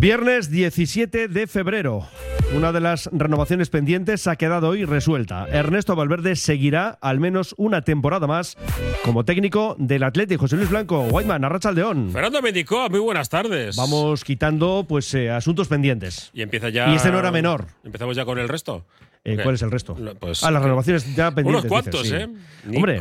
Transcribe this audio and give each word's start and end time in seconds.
Viernes 0.00 0.50
17 0.50 1.28
de 1.28 1.46
febrero. 1.46 2.08
Una 2.56 2.72
de 2.72 2.80
las 2.80 3.10
renovaciones 3.12 3.68
pendientes 3.68 4.26
ha 4.28 4.36
quedado 4.36 4.70
hoy 4.70 4.86
resuelta. 4.86 5.46
Ernesto 5.52 5.94
Valverde 5.94 6.36
seguirá 6.36 6.96
al 7.02 7.20
menos 7.20 7.54
una 7.58 7.82
temporada 7.82 8.26
más 8.26 8.56
como 9.04 9.26
técnico 9.26 9.76
del 9.78 10.02
Atlético. 10.04 10.40
José 10.40 10.56
Luis 10.56 10.70
Blanco, 10.70 11.02
Whiteman, 11.02 11.44
Arrachaldeón. 11.44 12.12
Fernando 12.12 12.40
Mendicoa, 12.40 12.88
muy 12.88 13.00
buenas 13.00 13.28
tardes. 13.28 13.76
Vamos 13.76 14.24
quitando 14.24 14.86
pues 14.88 15.12
eh, 15.12 15.28
asuntos 15.28 15.68
pendientes. 15.68 16.30
Y 16.32 16.40
empieza 16.40 16.70
ya. 16.70 16.90
Y 16.90 16.94
este 16.96 17.10
no 17.10 17.18
era 17.18 17.30
menor. 17.30 17.66
¿Empezamos 17.84 18.16
ya 18.16 18.24
con 18.24 18.38
el 18.38 18.48
resto? 18.48 18.86
Eh. 19.24 19.36
¿Cuál 19.42 19.56
es 19.56 19.60
el 19.60 19.70
resto? 19.70 19.98
Pues, 20.18 20.42
ah, 20.42 20.50
las 20.50 20.62
renovaciones 20.62 21.14
ya 21.14 21.30
pendientes. 21.30 21.64
Unos 21.64 21.70
cuantos, 21.70 22.04
dices, 22.04 22.22
¿eh? 22.22 22.74
Hombre, 22.74 23.00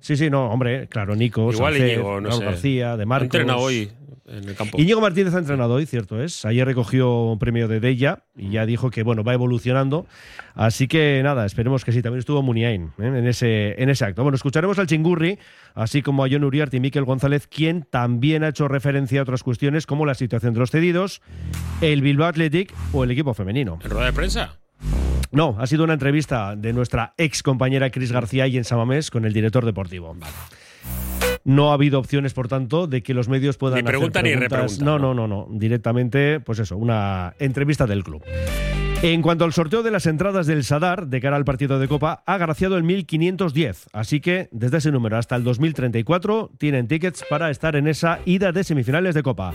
sí, 0.00 0.16
sí, 0.16 0.30
no, 0.30 0.50
hombre, 0.50 0.86
claro, 0.88 1.14
Nico, 1.16 1.52
igual 1.52 1.74
Sánchez, 1.74 1.92
Íñigo, 1.94 2.20
no 2.20 2.32
sé. 2.32 2.44
García, 2.44 2.96
De 2.96 3.02
Ha 3.02 3.06
Marcos. 3.06 3.26
entrenado 3.26 3.60
hoy 3.60 3.90
en 4.26 4.46
el 4.46 4.54
campo. 4.54 4.78
Íñigo 4.78 5.00
Martínez 5.00 5.34
ha 5.34 5.38
entrenado 5.38 5.72
hoy, 5.74 5.86
cierto 5.86 6.22
es. 6.22 6.44
Ayer 6.44 6.66
recogió 6.66 7.22
un 7.24 7.38
premio 7.38 7.66
de 7.66 7.80
Della 7.80 8.24
y 8.36 8.50
ya 8.50 8.66
dijo 8.66 8.90
que 8.90 9.02
bueno 9.02 9.24
va 9.24 9.32
evolucionando. 9.32 10.06
Así 10.54 10.86
que 10.86 11.22
nada, 11.22 11.46
esperemos 11.46 11.82
que 11.84 11.92
sí. 11.92 12.02
También 12.02 12.18
estuvo 12.18 12.42
Muniain 12.42 12.92
¿eh? 12.98 13.06
en, 13.06 13.26
ese, 13.26 13.80
en 13.82 13.88
ese 13.88 14.04
acto. 14.04 14.22
Bueno, 14.22 14.36
escucharemos 14.36 14.78
al 14.78 14.86
Chingurri, 14.86 15.38
así 15.74 16.02
como 16.02 16.24
a 16.24 16.28
John 16.30 16.44
Uriarte 16.44 16.76
y 16.76 16.80
Miquel 16.80 17.04
González, 17.04 17.46
quien 17.46 17.86
también 17.88 18.44
ha 18.44 18.48
hecho 18.48 18.68
referencia 18.68 19.20
a 19.20 19.22
otras 19.22 19.42
cuestiones 19.42 19.86
como 19.86 20.04
la 20.04 20.14
situación 20.14 20.52
de 20.52 20.60
los 20.60 20.70
cedidos, 20.70 21.22
el 21.80 22.02
Bilbao 22.02 22.28
Athletic 22.28 22.74
o 22.92 23.04
el 23.04 23.10
equipo 23.12 23.32
femenino. 23.32 23.78
¿En 23.82 23.90
rueda 23.90 24.06
de 24.06 24.12
prensa? 24.12 24.58
No, 25.30 25.56
ha 25.58 25.66
sido 25.66 25.84
una 25.84 25.92
entrevista 25.92 26.56
de 26.56 26.72
nuestra 26.72 27.14
ex 27.18 27.42
compañera 27.42 27.90
Cris 27.90 28.12
García 28.12 28.46
y 28.46 28.56
en 28.56 28.64
Samamés 28.64 29.10
con 29.10 29.24
el 29.24 29.32
director 29.32 29.64
deportivo. 29.64 30.16
No 31.44 31.70
ha 31.70 31.74
habido 31.74 31.98
opciones, 31.98 32.34
por 32.34 32.48
tanto, 32.48 32.86
de 32.86 33.02
que 33.02 33.14
los 33.14 33.28
medios 33.28 33.56
puedan 33.56 33.76
Ni 33.76 33.80
hacer 33.80 33.90
pregunta 33.90 34.22
ni 34.22 34.34
repregunta, 34.34 34.84
¿no? 34.84 34.98
no, 34.98 35.14
no, 35.14 35.28
no. 35.28 35.48
Directamente, 35.50 36.40
pues 36.40 36.58
eso, 36.58 36.76
una 36.76 37.34
entrevista 37.38 37.86
del 37.86 38.04
club. 38.04 38.22
En 39.00 39.22
cuanto 39.22 39.44
al 39.44 39.52
sorteo 39.52 39.84
de 39.84 39.92
las 39.92 40.06
entradas 40.06 40.48
del 40.48 40.64
Sadar 40.64 41.06
de 41.06 41.20
cara 41.20 41.36
al 41.36 41.44
partido 41.44 41.78
de 41.78 41.86
Copa, 41.86 42.24
ha 42.26 42.36
graciado 42.36 42.76
el 42.76 42.82
1510. 42.82 43.86
Así 43.92 44.18
que 44.20 44.48
desde 44.50 44.78
ese 44.78 44.90
número 44.90 45.16
hasta 45.16 45.36
el 45.36 45.44
2034 45.44 46.50
tienen 46.58 46.88
tickets 46.88 47.24
para 47.30 47.48
estar 47.50 47.76
en 47.76 47.86
esa 47.86 48.18
ida 48.24 48.50
de 48.50 48.64
semifinales 48.64 49.14
de 49.14 49.22
Copa. 49.22 49.52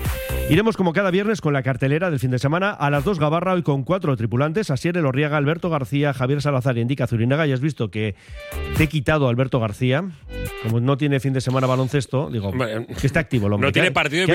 Iremos 0.49 0.77
como 0.77 0.93
cada 0.93 1.11
viernes 1.11 1.41
con 1.41 1.51
la 1.51 1.61
cartelera 1.61 2.09
del 2.09 2.19
fin 2.19 2.31
de 2.31 2.39
semana 2.39 2.69
a 2.71 2.89
las 2.89 3.03
2 3.03 3.19
Gabarra 3.19 3.53
hoy 3.53 3.63
con 3.63 3.83
cuatro 3.83 4.15
tripulantes, 4.15 4.69
Asier 4.71 4.95
Elorriaga, 4.95 5.35
Alberto 5.35 5.69
García, 5.69 6.13
Javier 6.13 6.41
Salazar 6.41 6.77
y 6.77 6.81
Indica 6.81 7.05
Zurinaga. 7.07 7.45
Ya 7.45 7.53
has 7.55 7.61
visto 7.61 7.91
que 7.91 8.15
te 8.77 8.83
he 8.85 8.87
quitado 8.87 9.27
a 9.27 9.29
Alberto 9.29 9.59
García. 9.59 10.05
Como 10.63 10.79
no 10.79 10.97
tiene 10.97 11.19
fin 11.19 11.33
de 11.33 11.41
semana 11.41 11.67
baloncesto, 11.67 12.29
digo, 12.31 12.53
que 12.53 13.07
esté 13.07 13.19
activo 13.19 13.47
el 13.47 13.53
hombre. 13.53 13.67
no 13.67 13.73
tiene 13.73 13.91
partido 13.91 14.25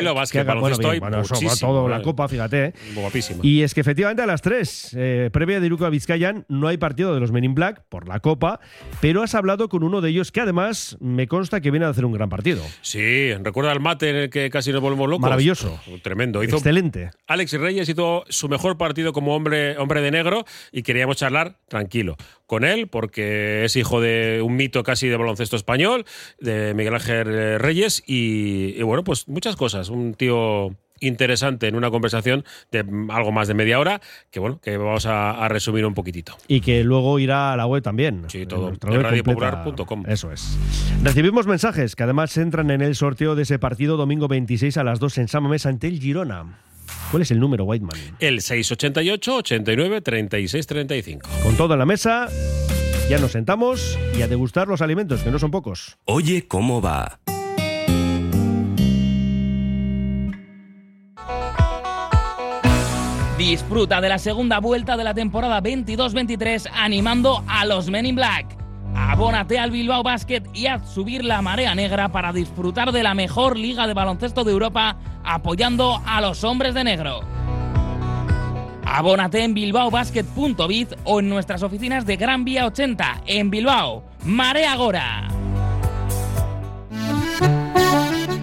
haga- 0.41 0.61
bueno, 0.61 0.77
bien, 0.91 1.01
bueno, 1.01 1.23
todo 1.59 1.89
la. 1.89 2.03
Copa, 2.03 2.29
fíjate. 2.29 2.65
¿eh? 2.67 2.73
Guapísimo. 2.95 3.41
Y 3.43 3.63
es 3.63 3.73
que 3.73 3.81
efectivamente 3.81 4.21
a 4.23 4.27
las 4.27 4.43
3, 4.43 4.95
eh, 4.99 5.31
previa 5.33 5.61
de 5.61 5.67
Iruko 5.67 5.87
a 5.87 5.91
Vizcayan, 5.91 6.45
no 6.49 6.67
hay 6.69 6.77
partido 6.77 7.15
de 7.15 7.21
los 7.21 7.31
Men 7.31 7.45
in 7.45 7.55
Black 7.55 7.85
por 7.89 8.09
la 8.09 8.21
Copa, 8.21 8.61
pero 9.01 9.23
has 9.23 9.35
hablado 9.35 9.69
con 9.69 9.85
uno 9.85 10.01
de 10.01 10.11
ellos 10.11 10.33
que 10.33 10.41
además 10.41 10.97
me 11.01 11.29
consta 11.29 11.61
que 11.61 11.71
viene 11.71 11.87
a 11.87 11.91
hacer 11.91 12.05
un 12.05 12.13
gran 12.13 12.29
partido. 12.29 12.63
Sí, 12.81 13.33
recuerda 13.35 13.73
el 13.73 13.81
mate 13.81 14.11
en 14.11 14.17
el 14.17 14.31
que 14.31 14.51
casi 14.51 14.73
nos 14.73 14.81
volvemos 14.81 15.09
locos. 15.09 15.23
Maravilloso. 15.23 15.79
Tremendo. 16.03 16.43
Hizo 16.43 16.57
Excelente. 16.57 17.11
Alex 17.27 17.53
Reyes 17.53 17.89
hizo 17.89 18.25
su 18.29 18.49
mejor 18.49 18.77
partido 18.77 19.13
como 19.13 19.35
hombre, 19.35 19.79
hombre 19.79 20.01
de 20.01 20.11
negro 20.11 20.45
y 20.73 20.83
queríamos 20.83 21.17
charlar 21.17 21.59
tranquilo 21.69 22.17
con 22.47 22.65
él 22.65 22.89
porque 22.89 23.65
es 23.65 23.77
hijo 23.77 24.01
de 24.01 24.41
un 24.43 24.57
mito 24.57 24.83
casi 24.83 25.09
de 25.09 25.17
baloncesto 25.17 25.57
español, 25.57 26.05
de 26.41 26.75
Miguel 26.75 26.95
Ángel 26.95 27.29
eh, 27.29 27.59
Reyes 27.59 28.03
y, 28.07 28.75
y 28.77 28.83
bueno, 28.83 29.05
pues 29.05 29.29
muchas 29.29 29.55
cosas. 29.57 29.91
Un 29.91 30.15
tío 30.15 30.75
interesante 31.01 31.69
en 31.69 31.75
una 31.75 31.91
conversación 31.91 32.45
de 32.71 32.81
algo 33.11 33.33
más 33.33 33.49
de 33.49 33.55
media 33.55 33.79
hora 33.79 34.01
que 34.31 34.41
bueno, 34.41 34.61
que 34.61 34.77
vamos 34.77 35.07
a, 35.07 35.31
a 35.33 35.49
resumir 35.49 35.85
un 35.87 35.95
poquitito. 35.95 36.37
Y 36.47 36.61
que 36.61 36.85
luego 36.85 37.19
irá 37.19 37.53
a 37.53 37.57
la 37.57 37.67
web 37.67 37.83
también. 37.83 38.25
Sí, 38.29 38.47
todo. 38.47 38.73
Radiopopular.com. 38.81 40.05
Eso 40.07 40.33
es. 40.33 40.57
Recibimos 41.03 41.47
mensajes 41.47 41.97
que 41.97 42.03
además 42.03 42.37
entran 42.37 42.71
en 42.71 42.83
el 42.83 42.95
sorteo 42.95 43.35
de 43.35 43.43
ese 43.43 43.59
partido 43.59 43.97
domingo 43.97 44.29
26 44.29 44.77
a 44.77 44.85
las 44.85 44.99
2 45.01 45.19
en 45.19 45.29
Samamés 45.29 45.67
ante 45.67 45.89
el 45.89 46.01
Girona. 46.01 46.59
¿Cuál 47.11 47.23
es 47.23 47.31
el 47.31 47.41
número, 47.41 47.65
Whiteman? 47.65 47.99
El 48.19 48.41
688 48.41 49.37
89 49.37 50.01
36 50.01 50.67
35. 50.67 51.29
Con 51.43 51.57
todo 51.57 51.75
en 51.75 51.79
la 51.79 51.87
mesa, 51.87 52.29
ya 53.09 53.19
nos 53.19 53.33
sentamos 53.33 53.99
y 54.17 54.23
a 54.23 54.29
degustar 54.29 54.69
los 54.69 54.83
alimentos, 54.83 55.23
que 55.23 55.31
no 55.31 55.39
son 55.39 55.51
pocos. 55.51 55.99
Oye 56.05 56.47
cómo 56.47 56.81
va. 56.81 57.21
Disfruta 63.39 64.01
de 64.01 64.09
la 64.09 64.19
segunda 64.19 64.59
vuelta 64.59 64.97
de 64.97 65.05
la 65.05 65.15
temporada 65.15 65.63
22-23 65.63 66.69
animando 66.75 67.45
a 67.47 67.65
los 67.65 67.89
Men 67.89 68.05
in 68.05 68.17
Black. 68.17 68.59
Abónate 68.97 69.61
al 69.61 69.71
Bilbao 69.71 70.03
Basket 70.03 70.43
y 70.55 70.67
haz 70.67 70.93
subir 70.93 71.25
la 71.25 71.41
marea 71.41 71.73
negra 71.77 72.09
para 72.09 72.33
disfrutar 72.33 72.91
de 72.91 73.05
la 73.05 73.15
mejor 73.15 73.57
liga 73.57 73.87
de 73.87 73.95
baloncesto 73.95 74.43
de 74.43 74.51
Europa 74.51 74.97
apoyando 75.23 76.03
a 76.05 76.21
los 76.21 76.43
hombres 76.43 76.75
de 76.75 76.83
negro. 76.83 77.21
Abónate 78.85 79.45
en 79.45 79.55
bilbaobasket.biz 79.55 80.97
o 81.05 81.21
en 81.21 81.29
nuestras 81.29 81.63
oficinas 81.63 82.07
de 82.07 82.17
Gran 82.17 82.45
Vía 82.45 82.67
80 82.67 83.23
en 83.27 83.51
Bilbao. 83.51 84.03
Marea 84.25 84.75
Gora. 84.75 85.38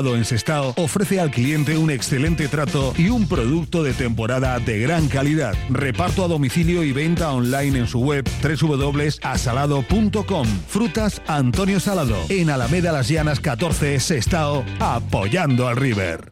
en 0.00 0.24
Sestao 0.24 0.72
ofrece 0.76 1.20
al 1.20 1.30
cliente 1.30 1.76
un 1.76 1.90
excelente 1.90 2.48
trato 2.48 2.94
y 2.96 3.10
un 3.10 3.28
producto 3.28 3.82
de 3.82 3.92
temporada 3.92 4.58
de 4.58 4.80
gran 4.80 5.08
calidad. 5.08 5.54
Reparto 5.68 6.24
a 6.24 6.28
domicilio 6.28 6.82
y 6.82 6.92
venta 6.92 7.30
online 7.32 7.80
en 7.80 7.86
su 7.86 8.00
web 8.00 8.26
www.asalado.com. 8.42 10.46
Frutas 10.66 11.20
Antonio 11.26 11.78
Salado 11.80 12.16
en 12.30 12.48
Alameda 12.50 12.92
Las 12.92 13.08
Llanas 13.08 13.40
14 13.40 14.00
Sestao, 14.00 14.64
apoyando 14.80 15.68
al 15.68 15.76
River. 15.76 16.30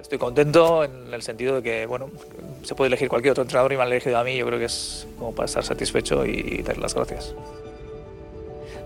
Estoy 0.00 0.16
contento 0.18 0.84
en 0.84 1.12
el 1.12 1.20
sentido 1.22 1.56
de 1.56 1.62
que, 1.62 1.84
bueno, 1.86 2.08
se 2.62 2.74
puede 2.74 2.88
elegir 2.88 3.08
cualquier 3.08 3.32
otro 3.32 3.42
entrenador 3.42 3.72
y 3.72 3.76
me 3.76 3.82
han 3.82 3.88
elegido 3.88 4.18
a 4.18 4.24
mí. 4.24 4.36
Yo 4.36 4.46
creo 4.46 4.58
que 4.58 4.64
es 4.64 5.06
como 5.18 5.34
para 5.34 5.44
estar 5.46 5.64
satisfecho 5.64 6.24
y 6.24 6.62
dar 6.62 6.78
las 6.78 6.94
gracias 6.94 7.34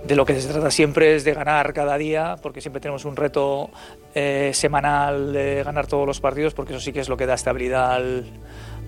de 0.07 0.17
lo 0.17 0.25
que 0.25 0.41
se 0.41 0.49
trata 0.49 0.71
siempre 0.71 1.15
es 1.15 1.25
de 1.25 1.35
ganar 1.35 1.73
cada 1.73 1.97
día, 1.99 2.37
porque 2.43 2.61
siempre 2.61 2.81
tenemos 2.81 3.05
un 3.05 3.17
reto 3.17 3.71
eh, 4.15 4.51
semanal 4.55 5.33
de 5.33 5.63
ganar 5.63 5.87
todos 5.87 6.07
los 6.07 6.21
partidos, 6.21 6.55
porque 6.55 6.73
eso 6.73 6.81
sí 6.81 6.93
que 6.93 7.01
es 7.01 7.09
lo 7.09 7.17
que 7.17 7.27
da 7.27 7.35
estabilidad 7.35 8.01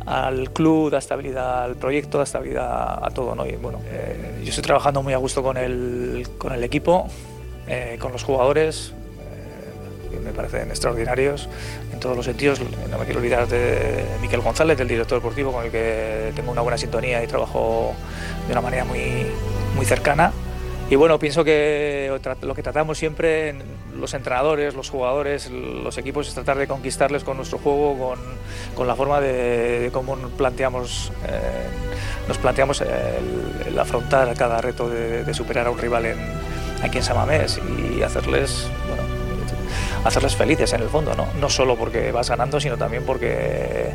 al, 0.07 0.51
club, 0.53 0.91
da 0.91 0.99
estabilidad 0.99 1.65
al 1.65 1.77
proyecto, 1.77 2.19
da 2.19 2.25
estabilidad 2.25 3.05
a 3.05 3.11
todo. 3.11 3.35
¿no? 3.35 3.47
Y, 3.47 3.57
bueno, 3.57 3.81
eh, 3.87 4.41
yo 4.43 4.49
estoy 4.49 4.65
trabajando 4.65 5.03
muy 5.03 5.13
a 5.13 5.19
gusto 5.19 5.43
con 5.43 5.57
el, 5.57 6.27
con 6.39 6.53
el 6.53 6.65
equipo, 6.65 7.07
eh, 7.69 7.99
con 8.01 8.13
los 8.13 8.25
jugadores, 8.25 8.95
me 10.25 10.33
parecen 10.33 10.69
extraordinarios 10.71 11.49
en 11.93 12.01
todos 12.01 12.17
los 12.17 12.25
sentidos. 12.25 12.61
No 12.91 12.99
me 12.99 13.05
quiero 13.05 13.21
olvidar 13.21 13.49
de 13.49 14.05
Miquel 14.21 14.41
González, 14.41 14.79
del 14.79 14.89
director 14.89 15.19
deportivo, 15.19 15.53
con 15.53 15.65
el 15.65 15.71
que 15.71 16.33
tengo 16.35 16.53
una 16.53 16.61
buena 16.61 16.79
sintonía 16.79 17.23
y 17.23 17.27
trabajo 17.27 17.95
de 18.47 18.53
una 18.53 18.61
manera 18.61 18.85
muy, 18.85 19.27
muy 19.75 19.87
cercana. 19.87 20.33
Y 20.91 20.97
bueno, 20.97 21.19
pienso 21.19 21.43
que 21.43 22.19
lo 22.43 22.55
que 22.55 22.63
tratamos 22.63 22.99
siempre, 22.99 23.55
los 23.97 24.13
entrenadores, 24.13 24.75
los 24.75 24.91
jugadores, 24.91 25.51
los 25.51 25.97
equipos, 25.97 26.29
es 26.29 26.35
tratar 26.35 26.59
de 26.59 26.67
conquistarles 26.67 27.25
con 27.25 27.39
nuestro 27.39 27.59
juego, 27.59 28.15
con, 28.77 28.87
la 28.87 28.95
forma 28.95 29.21
de, 29.21 29.89
cómo 29.93 30.17
planteamos, 30.37 31.11
eh, 31.27 31.41
nos 32.29 32.37
planteamos 32.37 32.83
el, 32.83 33.79
afrontar 33.79 34.35
cada 34.35 34.61
reto 34.61 34.91
de, 34.91 35.33
superar 35.33 35.67
a 35.67 35.71
un 35.71 35.79
rival 35.79 36.05
en, 36.05 36.19
aquí 36.83 36.99
en 36.99 37.05
Samamés 37.05 37.59
y 37.59 38.03
hacerles, 38.03 38.69
bueno, 38.87 39.03
hacerles 40.05 40.37
felices 40.37 40.75
en 40.75 40.83
el 40.83 40.89
fondo, 40.89 41.15
¿no? 41.15 41.27
no 41.41 41.49
solo 41.49 41.77
porque 41.77 42.13
vas 42.13 42.29
ganando, 42.29 42.61
sino 42.61 42.77
también 42.77 43.05
porque 43.07 43.93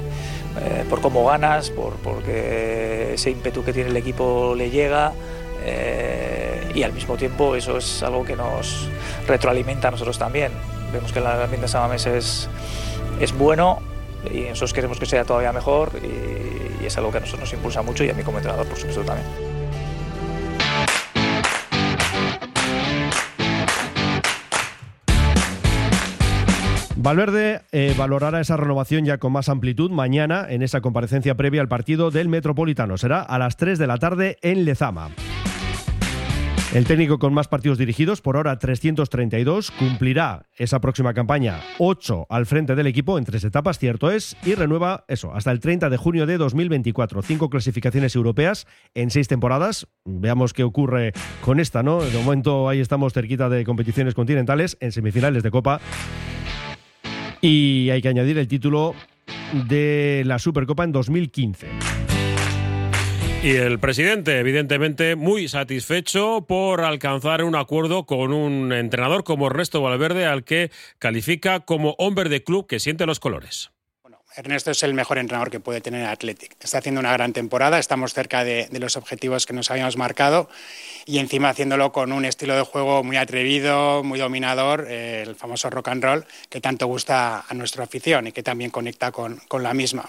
eh, 0.59 0.83
por 0.89 1.01
cómo 1.01 1.25
ganas, 1.25 1.69
por, 1.69 1.93
porque 1.97 3.13
ese 3.13 3.29
ímpetu 3.29 3.63
que 3.63 3.73
tiene 3.73 3.89
el 3.91 3.97
equipo 3.97 4.55
le 4.55 4.69
llega. 4.71 5.13
Eh, 5.63 6.46
y 6.77 6.83
al 6.83 6.93
mismo 6.93 7.17
tiempo 7.17 7.55
eso 7.55 7.77
es 7.77 8.03
algo 8.03 8.23
que 8.23 8.35
nos 8.35 8.87
retroalimenta 9.27 9.87
a 9.87 9.91
nosotros 9.91 10.19
también. 10.19 10.51
Vemos 10.93 11.11
que 11.11 11.17
el 11.17 11.25
ambiente 11.25 11.61
de 11.61 11.67
Samamés 11.67 12.05
es, 12.05 12.47
es 13.19 13.35
bueno 13.35 13.79
y 14.31 14.41
nosotros 14.41 14.73
queremos 14.73 14.99
que 14.99 15.07
sea 15.07 15.25
todavía 15.25 15.51
mejor 15.51 15.91
y, 16.03 16.85
es 16.85 16.95
algo 16.97 17.11
que 17.11 17.17
a 17.17 17.21
nosotros 17.21 17.41
nos 17.41 17.53
impulsa 17.53 17.81
mucho 17.81 18.05
y 18.05 18.09
a 18.09 18.13
mí 18.13 18.23
como 18.23 18.37
entrenador 18.37 18.65
por 18.67 18.77
supuesto 18.77 19.01
también. 19.01 19.27
Valverde 26.95 27.61
eh, 27.71 27.95
valorará 27.97 28.39
esa 28.39 28.55
renovación 28.55 29.03
ya 29.03 29.17
con 29.17 29.31
más 29.31 29.49
amplitud 29.49 29.89
mañana 29.89 30.45
en 30.47 30.61
esa 30.61 30.81
comparecencia 30.81 31.35
previa 31.35 31.61
al 31.61 31.67
partido 31.67 32.11
del 32.11 32.29
Metropolitano. 32.29 32.97
Será 32.97 33.21
a 33.21 33.39
las 33.39 33.57
3 33.57 33.79
de 33.79 33.87
la 33.87 33.97
tarde 33.97 34.37
en 34.41 34.63
Lezama. 34.63 35.09
El 36.77 36.85
técnico 36.85 37.17
con 37.17 37.33
más 37.33 37.47
partidos 37.47 37.79
dirigidos, 37.79 38.21
por 38.21 38.35
ahora 38.35 38.59
332, 38.59 39.71
cumplirá 39.71 40.45
esa 40.57 40.79
próxima 40.79 41.15
campaña 41.15 41.59
8 41.79 42.27
al 42.29 42.45
frente 42.45 42.75
del 42.75 42.85
equipo 42.85 43.17
en 43.17 43.25
tres 43.25 43.43
etapas, 43.43 43.79
cierto 43.79 44.11
es, 44.11 44.37
y 44.45 44.53
renueva 44.53 45.03
eso 45.07 45.33
hasta 45.33 45.49
el 45.49 45.59
30 45.59 45.89
de 45.89 45.97
junio 45.97 46.27
de 46.27 46.37
2024. 46.37 47.23
Cinco 47.23 47.49
clasificaciones 47.49 48.15
europeas 48.15 48.67
en 48.93 49.09
seis 49.09 49.27
temporadas. 49.27 49.87
Veamos 50.05 50.53
qué 50.53 50.63
ocurre 50.63 51.13
con 51.41 51.59
esta, 51.59 51.81
¿no? 51.81 51.99
De 51.99 52.15
momento 52.15 52.69
ahí 52.69 52.79
estamos 52.79 53.11
cerquita 53.11 53.49
de 53.49 53.65
competiciones 53.65 54.13
continentales, 54.13 54.77
en 54.79 54.91
semifinales 54.91 55.41
de 55.41 55.49
Copa. 55.49 55.81
Y 57.41 57.89
hay 57.89 58.03
que 58.03 58.09
añadir 58.09 58.37
el 58.37 58.47
título 58.47 58.93
de 59.67 60.21
la 60.27 60.37
Supercopa 60.37 60.83
en 60.83 60.91
2015. 60.91 62.06
Y 63.43 63.55
el 63.55 63.79
presidente, 63.79 64.39
evidentemente, 64.39 65.15
muy 65.15 65.47
satisfecho 65.47 66.45
por 66.47 66.81
alcanzar 66.81 67.43
un 67.43 67.55
acuerdo 67.55 68.05
con 68.05 68.33
un 68.33 68.73
entrenador 68.73 69.23
como 69.23 69.47
Ernesto 69.47 69.81
Valverde, 69.81 70.25
al 70.25 70.43
que 70.43 70.71
califica 70.97 71.61
como 71.61 71.95
hombre 71.99 72.29
de 72.29 72.43
club 72.43 72.67
que 72.67 72.79
siente 72.79 73.05
los 73.05 73.19
colores. 73.19 73.71
Ernesto 74.37 74.69
es 74.69 74.83
el 74.83 74.93
mejor 74.93 75.17
entrenador 75.17 75.49
que 75.49 75.59
puede 75.59 75.81
tener 75.81 76.05
Athletic. 76.05 76.55
Está 76.63 76.77
haciendo 76.77 77.01
una 77.01 77.11
gran 77.11 77.33
temporada, 77.33 77.79
estamos 77.79 78.13
cerca 78.13 78.43
de, 78.43 78.69
los 78.79 78.95
objetivos 78.95 79.47
que 79.47 79.53
nos 79.53 79.71
habíamos 79.71 79.97
marcado 79.97 80.47
y 81.07 81.17
encima 81.17 81.49
haciéndolo 81.49 81.91
con 81.91 82.11
un 82.11 82.23
estilo 82.23 82.55
de 82.55 82.61
juego 82.61 83.03
muy 83.03 83.17
atrevido, 83.17 84.03
muy 84.03 84.19
dominador, 84.19 84.85
eh, 84.87 85.23
el 85.25 85.35
famoso 85.35 85.71
rock 85.71 85.87
and 85.87 86.03
roll, 86.03 86.25
que 86.51 86.61
tanto 86.61 86.85
gusta 86.85 87.45
a 87.49 87.53
nuestra 87.55 87.85
afición 87.85 88.27
y 88.27 88.31
que 88.31 88.43
también 88.43 88.69
conecta 88.69 89.11
con, 89.11 89.37
con 89.47 89.63
la 89.63 89.73
misma. 89.73 90.07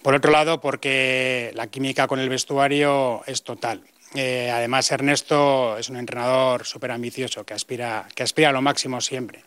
Por 0.00 0.14
otro 0.14 0.32
lado, 0.32 0.58
porque 0.58 1.50
la 1.54 1.66
química 1.66 2.06
con 2.06 2.18
el 2.18 2.30
vestuario 2.30 3.24
es 3.26 3.42
total. 3.42 3.82
Eh, 4.14 4.50
además, 4.50 4.90
Ernesto 4.90 5.76
es 5.78 5.88
un 5.88 5.96
entrenador 5.96 6.64
súper 6.64 6.90
ambicioso 6.90 7.44
que 7.44 7.54
aspira, 7.54 8.06
que 8.14 8.22
aspira 8.22 8.50
a 8.50 8.52
lo 8.52 8.62
máximo 8.62 9.00
siempre. 9.00 9.42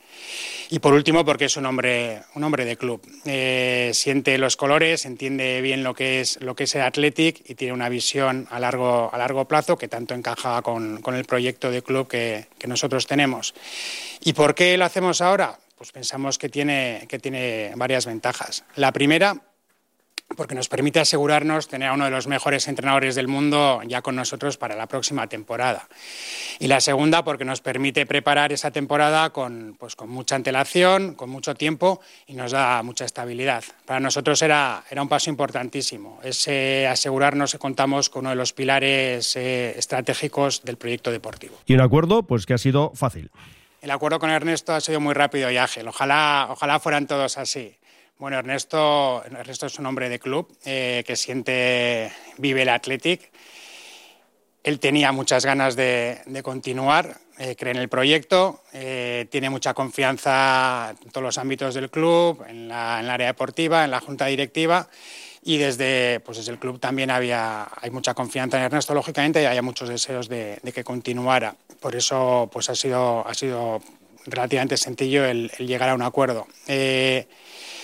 Y 0.69 0.79
por 0.79 0.93
último, 0.93 1.25
porque 1.25 1.45
es 1.45 1.57
un 1.57 1.65
hombre, 1.65 2.21
un 2.35 2.43
hombre 2.43 2.65
de 2.65 2.77
club. 2.77 3.01
Eh, 3.25 3.91
siente 3.93 4.37
los 4.37 4.55
colores, 4.55 5.05
entiende 5.05 5.61
bien 5.61 5.83
lo 5.83 5.95
que 5.95 6.21
es, 6.21 6.39
lo 6.41 6.55
que 6.55 6.65
es 6.65 6.75
el 6.75 6.81
Athletic 6.81 7.49
y 7.49 7.55
tiene 7.55 7.73
una 7.73 7.89
visión 7.89 8.47
a 8.51 8.59
largo, 8.59 9.09
a 9.11 9.17
largo 9.17 9.45
plazo 9.45 9.77
que 9.77 9.87
tanto 9.87 10.13
encaja 10.13 10.61
con, 10.61 11.01
con 11.01 11.15
el 11.15 11.25
proyecto 11.25 11.71
de 11.71 11.81
club 11.81 12.07
que, 12.07 12.47
que, 12.59 12.67
nosotros 12.67 13.07
tenemos. 13.07 13.55
¿Y 14.21 14.33
por 14.33 14.53
qué 14.53 14.77
lo 14.77 14.85
hacemos 14.85 15.21
ahora? 15.21 15.57
Pues 15.75 15.91
pensamos 15.91 16.37
que 16.37 16.49
tiene, 16.49 17.05
que 17.09 17.17
tiene 17.17 17.71
varias 17.75 18.05
ventajas. 18.05 18.63
La 18.75 18.91
primera, 18.91 19.41
porque 20.35 20.55
nos 20.55 20.69
permite 20.69 20.99
asegurarnos 20.99 21.67
tener 21.67 21.89
a 21.89 21.93
uno 21.93 22.05
de 22.05 22.11
los 22.11 22.27
mejores 22.27 22.67
entrenadores 22.67 23.15
del 23.15 23.27
mundo 23.27 23.81
ya 23.85 24.01
con 24.01 24.15
nosotros 24.15 24.57
para 24.57 24.75
la 24.75 24.87
próxima 24.87 25.27
temporada. 25.27 25.87
Y 26.59 26.67
la 26.67 26.81
segunda, 26.81 27.23
porque 27.23 27.45
nos 27.45 27.61
permite 27.61 28.05
preparar 28.05 28.51
esa 28.51 28.71
temporada 28.71 29.31
con, 29.31 29.75
pues, 29.79 29.95
con 29.95 30.09
mucha 30.09 30.35
antelación, 30.35 31.15
con 31.15 31.29
mucho 31.29 31.55
tiempo 31.55 32.01
y 32.27 32.33
nos 32.33 32.51
da 32.51 32.83
mucha 32.83 33.05
estabilidad. 33.05 33.63
Para 33.85 33.99
nosotros 33.99 34.41
era, 34.41 34.83
era 34.89 35.01
un 35.01 35.09
paso 35.09 35.29
importantísimo, 35.29 36.19
es 36.23 36.47
asegurarnos 36.47 37.51
que 37.51 37.59
contamos 37.59 38.09
con 38.09 38.21
uno 38.21 38.31
de 38.31 38.35
los 38.35 38.53
pilares 38.53 39.35
eh, 39.35 39.73
estratégicos 39.77 40.63
del 40.63 40.77
proyecto 40.77 41.11
deportivo. 41.11 41.57
Y 41.65 41.73
un 41.73 41.81
acuerdo 41.81 42.23
pues 42.23 42.45
que 42.45 42.53
ha 42.53 42.57
sido 42.57 42.91
fácil. 42.95 43.31
El 43.81 43.91
acuerdo 43.91 44.19
con 44.19 44.29
Ernesto 44.29 44.73
ha 44.73 44.81
sido 44.81 44.99
muy 44.99 45.13
rápido 45.13 45.49
y 45.49 45.57
ágil. 45.57 45.87
Ojalá, 45.87 46.47
ojalá 46.49 46.79
fueran 46.79 47.07
todos 47.07 47.37
así. 47.37 47.77
Bueno, 48.19 48.37
Ernesto, 48.37 49.23
Ernesto 49.23 49.67
es 49.67 49.79
un 49.79 49.85
hombre 49.85 50.09
de 50.09 50.19
club 50.19 50.53
eh, 50.65 51.05
que 51.07 51.15
siente, 51.15 52.11
vive 52.37 52.63
el 52.63 52.69
Athletic. 52.69 53.31
Él 54.61 54.81
tenía 54.81 55.13
muchas 55.13 55.45
ganas 55.45 55.77
de, 55.77 56.19
continuar, 56.43 57.15
eh, 57.37 57.55
cree 57.57 57.71
en 57.71 57.77
el 57.77 57.87
proyecto, 57.87 58.61
eh, 58.73 59.25
tiene 59.31 59.49
mucha 59.49 59.73
confianza 59.73 60.93
en 61.01 61.11
todos 61.11 61.23
los 61.23 61.37
ámbitos 61.37 61.75
del 61.75 61.89
club, 61.89 62.43
en, 62.45 62.67
la, 62.67 62.99
el 62.99 63.09
área 63.09 63.27
deportiva, 63.27 63.85
en 63.85 63.91
la 63.91 64.01
junta 64.01 64.25
directiva 64.25 64.89
y 65.41 65.55
desde, 65.55 66.19
pues 66.19 66.39
desde 66.39 66.51
el 66.51 66.59
club 66.59 66.77
también 66.77 67.11
había, 67.11 67.69
hay 67.73 67.89
mucha 67.89 68.13
confianza 68.13 68.57
en 68.57 68.63
Ernesto, 68.63 68.93
lógicamente, 68.93 69.41
y 69.41 69.45
hay 69.45 69.61
muchos 69.61 69.87
deseos 69.87 70.27
de, 70.27 70.59
que 70.75 70.83
continuara. 70.83 71.55
Por 71.79 71.95
eso 71.95 72.49
pues 72.51 72.69
ha, 72.69 72.75
sido, 72.75 73.25
ha 73.25 73.33
sido 73.33 73.81
relativamente 74.25 74.75
sencillo 74.75 75.23
el, 75.23 75.49
llegar 75.59 75.87
a 75.87 75.95
un 75.95 76.01
acuerdo. 76.01 76.47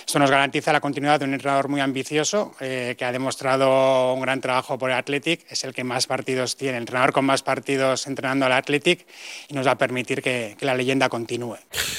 Esto 0.06 0.20
nos 0.20 0.30
garantiza 0.30 0.72
la 0.72 0.80
continuidad 0.80 1.18
de 1.18 1.24
un 1.24 1.34
entrenador 1.34 1.68
muy 1.68 1.80
ambicioso 1.80 2.54
eh, 2.60 2.94
que 2.96 3.04
ha 3.04 3.10
demostrado 3.10 4.14
un 4.14 4.20
gran 4.20 4.40
trabajo 4.40 4.78
por 4.78 4.88
el 4.88 4.96
Athletic. 4.96 5.44
Es 5.50 5.64
el 5.64 5.74
que 5.74 5.82
más 5.82 6.06
partidos 6.06 6.56
tiene, 6.56 6.76
el 6.76 6.82
entrenador 6.82 7.12
con 7.12 7.24
más 7.24 7.42
partidos 7.42 8.06
entrenando 8.06 8.46
al 8.46 8.52
Athletic 8.52 9.04
y 9.48 9.54
nos 9.54 9.66
va 9.66 9.72
a 9.72 9.78
permitir 9.78 10.22
que, 10.22 10.56
la 10.60 10.76
leyenda 10.76 11.08
continúe. 11.08 11.56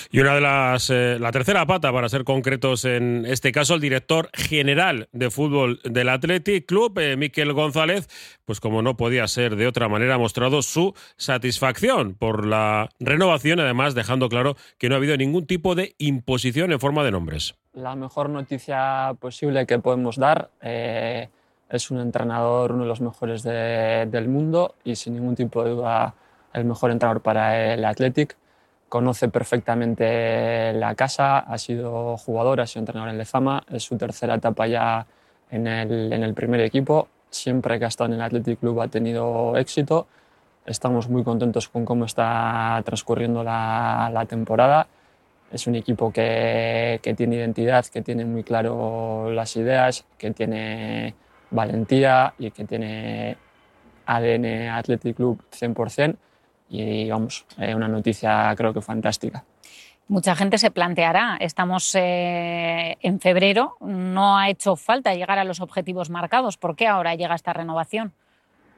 Y 0.09 0.19
una 0.19 0.35
de 0.35 0.39
las, 0.39 0.89
eh, 0.89 1.17
la 1.19 1.33
tercera 1.33 1.65
pata, 1.65 1.91
para 1.91 2.07
ser 2.07 2.23
concretos 2.23 2.85
en 2.85 3.25
este 3.25 3.51
caso, 3.51 3.75
el 3.75 3.81
director 3.81 4.29
general 4.33 5.09
de 5.11 5.29
fútbol 5.29 5.81
del 5.83 6.07
Athletic 6.07 6.65
Club, 6.65 6.97
eh, 6.99 7.17
Miquel 7.17 7.51
González, 7.51 8.07
pues 8.45 8.61
como 8.61 8.81
no 8.81 8.95
podía 8.95 9.27
ser 9.27 9.57
de 9.57 9.67
otra 9.67 9.89
manera, 9.89 10.15
ha 10.15 10.17
mostrado 10.17 10.61
su 10.61 10.93
satisfacción 11.17 12.15
por 12.15 12.45
la 12.45 12.89
renovación, 13.01 13.59
además 13.59 13.95
dejando 13.95 14.29
claro 14.29 14.55
que 14.77 14.87
no 14.87 14.95
ha 14.95 14.97
habido 14.97 15.17
ningún 15.17 15.45
tipo 15.45 15.75
de 15.75 15.93
imposición 15.97 16.71
en 16.71 16.79
forma 16.79 17.03
de 17.03 17.11
nombres. 17.11 17.55
La 17.77 17.95
mejor 17.95 18.31
noticia 18.31 19.15
posible 19.19 19.67
que 19.67 19.77
podemos 19.77 20.17
dar 20.17 20.49
eh, 20.61 21.29
es 21.69 21.91
un 21.91 21.99
entrenador, 21.99 22.71
uno 22.71 22.81
de 22.81 22.89
los 22.89 23.01
mejores 23.01 23.43
del 23.43 24.27
mundo 24.27 24.73
y 24.83 24.95
sin 24.95 25.13
ningún 25.13 25.35
tipo 25.35 25.63
de 25.63 25.69
duda 25.69 26.15
el 26.53 26.65
mejor 26.65 26.89
entrenador 26.89 27.21
para 27.21 27.75
el 27.75 27.85
Athletic. 27.85 28.35
Conoce 28.89 29.29
perfectamente 29.29 30.73
la 30.73 30.95
casa, 30.95 31.37
ha 31.37 31.57
sido 31.59 32.17
jugador, 32.17 32.61
ha 32.61 32.65
sido 32.65 32.79
entrenador 32.79 33.11
en 33.11 33.19
Lezama, 33.19 33.63
es 33.69 33.83
su 33.83 33.95
tercera 33.95 34.33
etapa 34.33 34.65
ya 34.65 35.05
en 35.51 35.67
el, 35.67 36.11
en 36.11 36.23
el 36.23 36.33
primer 36.33 36.61
equipo, 36.61 37.09
siempre 37.29 37.77
que 37.77 37.85
ha 37.85 37.89
estado 37.89 38.07
en 38.07 38.15
el 38.15 38.21
Athletic 38.23 38.59
Club 38.59 38.81
ha 38.81 38.87
tenido 38.87 39.55
éxito, 39.55 40.07
estamos 40.65 41.09
muy 41.09 41.23
contentos 41.23 41.69
con 41.69 41.85
cómo 41.85 42.05
está 42.05 42.81
transcurriendo 42.83 43.43
la, 43.43 44.09
la 44.11 44.25
temporada, 44.25 44.87
es 45.51 45.67
un 45.67 45.75
equipo 45.75 46.11
que, 46.11 46.99
que, 47.01 47.13
tiene 47.13 47.37
identidad, 47.37 47.85
que 47.85 48.01
tiene 48.01 48.25
muy 48.25 48.43
claro 48.43 49.31
las 49.31 49.55
ideas, 49.55 50.05
que 50.17 50.31
tiene 50.31 51.15
valentía 51.51 52.33
y 52.37 52.51
que 52.51 52.65
tiene 52.65 53.37
ADN 54.05 54.69
Athletic 54.69 55.15
Club 55.15 55.41
100% 55.51 56.15
y 56.69 57.09
vamos, 57.09 57.45
eh, 57.57 57.73
una 57.73 57.87
noticia 57.87 58.53
creo 58.55 58.73
que 58.73 58.81
fantástica. 58.81 59.43
Mucha 60.09 60.35
gente 60.35 60.57
se 60.57 60.71
planteará, 60.71 61.37
estamos 61.39 61.93
eh, 61.95 62.97
en 63.01 63.19
febrero, 63.19 63.75
no 63.81 64.37
ha 64.37 64.49
hecho 64.49 64.77
falta 64.77 65.13
llegar 65.13 65.37
a 65.37 65.43
los 65.43 65.59
objetivos 65.59 66.09
marcados, 66.09 66.57
¿por 66.57 66.75
qué 66.77 66.87
ahora 66.87 67.15
llega 67.15 67.35
esta 67.35 67.51
renovación? 67.51 68.13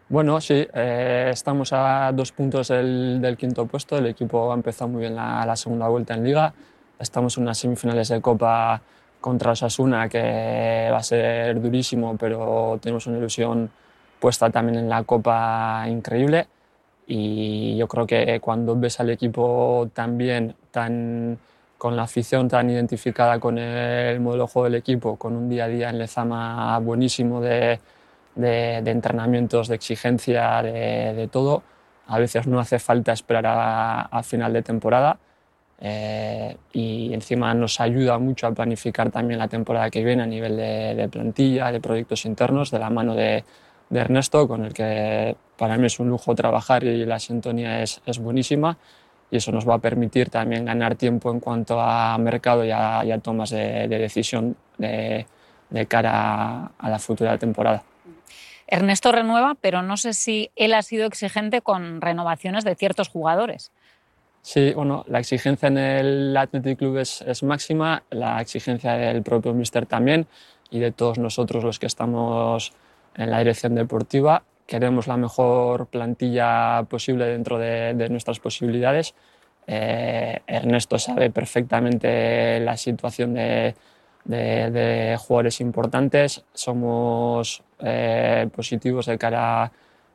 Bueno, 0.09 0.41
sí, 0.41 0.67
eh, 0.73 1.29
estamos 1.31 1.71
a 1.71 2.11
dos 2.11 2.31
puntos 2.31 2.69
del, 2.69 3.21
del, 3.21 3.37
quinto 3.37 3.67
puesto, 3.67 3.95
el 3.95 4.07
equipo 4.07 4.51
ha 4.51 4.55
empezado 4.55 4.89
muy 4.89 5.01
bien 5.01 5.15
la, 5.15 5.45
la, 5.45 5.55
segunda 5.55 5.87
vuelta 5.87 6.15
en 6.15 6.23
liga, 6.23 6.51
estamos 6.97 7.37
en 7.37 7.43
unas 7.43 7.59
semifinales 7.59 8.07
de 8.07 8.19
Copa 8.19 8.81
contra 9.21 9.51
Osasuna 9.51 10.09
que 10.09 10.89
va 10.91 10.97
a 10.97 11.03
ser 11.03 11.61
durísimo, 11.61 12.17
pero 12.17 12.79
tenemos 12.81 13.05
una 13.05 13.19
ilusión 13.19 13.69
puesta 14.19 14.49
también 14.49 14.79
en 14.79 14.89
la 14.89 15.03
Copa 15.03 15.85
increíble. 15.87 16.47
Y 17.05 17.77
yo 17.77 17.87
creo 17.87 18.07
que 18.07 18.39
cuando 18.39 18.75
ves 18.75 18.99
al 18.99 19.11
equipo 19.11 19.89
tan 19.93 20.17
bien, 20.17 20.55
tan, 20.71 21.37
con 21.77 21.95
la 21.95 22.03
afición 22.03 22.47
tan 22.47 22.69
identificada 22.71 23.39
con 23.39 23.59
el 23.59 24.19
modelo 24.21 24.45
de 24.45 24.51
juego 24.51 24.65
del 24.65 24.75
equipo, 24.75 25.17
con 25.17 25.35
un 25.35 25.49
día 25.49 25.65
a 25.65 25.67
día 25.67 25.89
en 25.91 25.99
Lezama 25.99 26.79
buenísimo 26.79 27.41
de, 27.41 27.79
de, 28.39 28.81
de 28.81 28.91
entrenamientos, 28.91 29.67
de 29.67 29.75
exigencia, 29.75 30.61
de, 30.61 31.13
de, 31.13 31.27
todo, 31.27 31.63
a 32.07 32.19
veces 32.19 32.47
no 32.47 32.59
hace 32.59 32.79
falta 32.79 33.13
esperar 33.13 33.45
a, 33.45 34.01
a 34.01 34.23
final 34.23 34.53
de 34.53 34.61
temporada. 34.61 35.19
Eh, 35.81 36.57
y 36.73 37.13
encima 37.13 37.53
nos 37.53 37.79
ayuda 37.79 38.17
mucho 38.19 38.47
a 38.47 38.51
planificar 38.51 39.11
también 39.11 39.39
la 39.39 39.47
temporada 39.47 39.89
que 39.89 40.03
viene 40.03 40.23
a 40.23 40.25
nivel 40.25 40.57
de, 40.57 40.93
de 40.95 41.07
plantilla, 41.07 41.71
de 41.71 41.79
proyectos 41.79 42.25
internos, 42.25 42.69
de 42.71 42.79
la 42.79 42.89
mano 42.89 43.15
de, 43.15 43.43
Ernesto, 43.91 44.47
con 44.47 44.65
el 44.65 44.73
que 44.73 45.35
para 45.57 45.77
mí 45.77 45.87
es 45.87 45.99
un 45.99 46.09
lujo 46.09 46.35
trabajar 46.35 46.83
y 46.83 47.05
la 47.05 47.17
sintonía 47.17 47.81
es, 47.81 48.01
es 48.05 48.19
buenísima 48.19 48.77
y 49.31 49.37
eso 49.37 49.51
nos 49.51 49.67
va 49.67 49.75
a 49.75 49.79
permitir 49.79 50.29
también 50.29 50.65
ganar 50.65 50.95
tiempo 50.95 51.31
en 51.31 51.39
cuanto 51.39 51.79
a 51.79 52.17
mercado 52.17 52.65
y 52.65 52.71
a, 52.71 53.03
y 53.05 53.11
a 53.11 53.19
tomas 53.19 53.51
de, 53.51 53.87
de 53.87 53.99
decisión 53.99 54.55
de, 54.77 55.25
de, 55.69 55.85
cara 55.85 56.71
a 56.77 56.89
la 56.89 56.99
futura 56.99 57.37
temporada. 57.37 57.83
Ernesto 58.71 59.11
renueva, 59.11 59.55
pero 59.59 59.81
no 59.81 59.97
sé 59.97 60.13
si 60.13 60.51
él 60.55 60.73
ha 60.73 60.81
sido 60.83 61.07
exigente 61.07 61.61
con 61.61 62.01
renovaciones 62.01 62.63
de 62.63 62.75
ciertos 62.75 63.09
jugadores. 63.09 63.71
Sí, 64.41 64.73
bueno, 64.73 65.03
la 65.07 65.19
exigencia 65.19 65.67
en 65.67 65.77
el 65.77 66.37
Athletic 66.37 66.77
Club 66.77 66.97
es, 66.97 67.43
máxima, 67.43 68.03
la 68.11 68.39
exigencia 68.39 68.93
del 68.93 69.23
propio 69.23 69.53
Mister 69.53 69.85
también 69.85 70.27
y 70.69 70.79
de 70.79 70.91
todos 70.91 71.17
nosotros 71.17 71.63
los 71.63 71.79
que 71.79 71.87
estamos 71.87 72.71
en 73.15 73.31
la 73.31 73.39
dirección 73.39 73.75
deportiva. 73.75 74.43
Queremos 74.65 75.07
la 75.07 75.17
mejor 75.17 75.87
plantilla 75.87 76.83
posible 76.83 77.25
dentro 77.25 77.57
de, 77.57 77.95
de 77.95 78.09
nuestras 78.09 78.39
posibilidades. 78.39 79.15
Eh, 79.65 80.39
Ernesto 80.47 80.97
sabe 80.97 81.31
perfectamente 81.31 82.59
la 82.59 82.77
situación 82.77 83.33
de, 83.33 83.75
de, 84.25 85.17
jugadores 85.19 85.61
importantes. 85.61 86.43
Somos 86.53 87.63
eh, 87.79 88.49
positivos 88.55 89.05
de 89.05 89.17
cara 89.17 89.71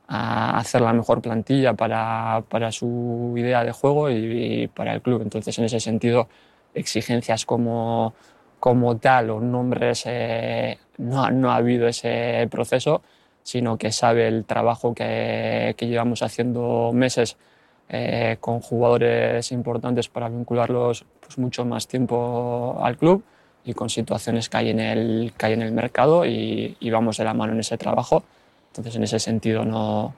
a 0.07 0.57
hacer 0.59 0.81
la 0.81 0.93
mejor 0.93 1.21
plantilla 1.21 1.73
para, 1.73 2.43
para 2.49 2.71
su 2.71 3.33
idea 3.35 3.63
de 3.63 3.71
juego 3.71 4.09
y, 4.09 4.63
y, 4.63 4.67
para 4.67 4.93
el 4.93 5.01
club. 5.01 5.21
Entonces, 5.21 5.57
en 5.57 5.65
ese 5.65 5.79
sentido, 5.79 6.27
exigencias 6.73 7.45
como, 7.45 8.13
como 8.59 8.97
tal 8.97 9.31
o 9.31 9.39
nombres, 9.39 10.03
eh, 10.05 10.77
no, 10.97 11.29
no 11.31 11.51
ha 11.51 11.55
habido 11.57 11.87
ese 11.87 12.47
proceso, 12.51 13.01
sino 13.43 13.77
que 13.77 13.91
sabe 13.91 14.27
el 14.27 14.45
trabajo 14.45 14.93
que, 14.93 15.75
que 15.77 15.87
llevamos 15.87 16.21
haciendo 16.21 16.91
meses 16.93 17.37
eh, 17.89 18.37
con 18.39 18.61
jugadores 18.61 19.51
importantes 19.51 20.09
para 20.09 20.29
vincularlos 20.29 21.05
pues, 21.19 21.37
mucho 21.37 21.65
más 21.65 21.87
tiempo 21.87 22.79
al 22.81 22.97
club 22.97 23.23
y 23.65 23.73
con 23.73 23.89
situaciones 23.89 24.49
que 24.49 24.57
hay 24.57 24.69
en 24.69 24.79
el, 24.79 25.33
que 25.37 25.45
hay 25.47 25.53
en 25.53 25.61
el 25.63 25.71
mercado 25.71 26.25
y, 26.25 26.77
y 26.79 26.89
vamos 26.91 27.17
de 27.17 27.23
la 27.23 27.33
mano 27.33 27.53
en 27.53 27.59
ese 27.59 27.77
trabajo. 27.77 28.23
Entonces, 28.67 28.95
en 28.95 29.03
ese 29.03 29.19
sentido, 29.19 29.65
no, 29.65 30.13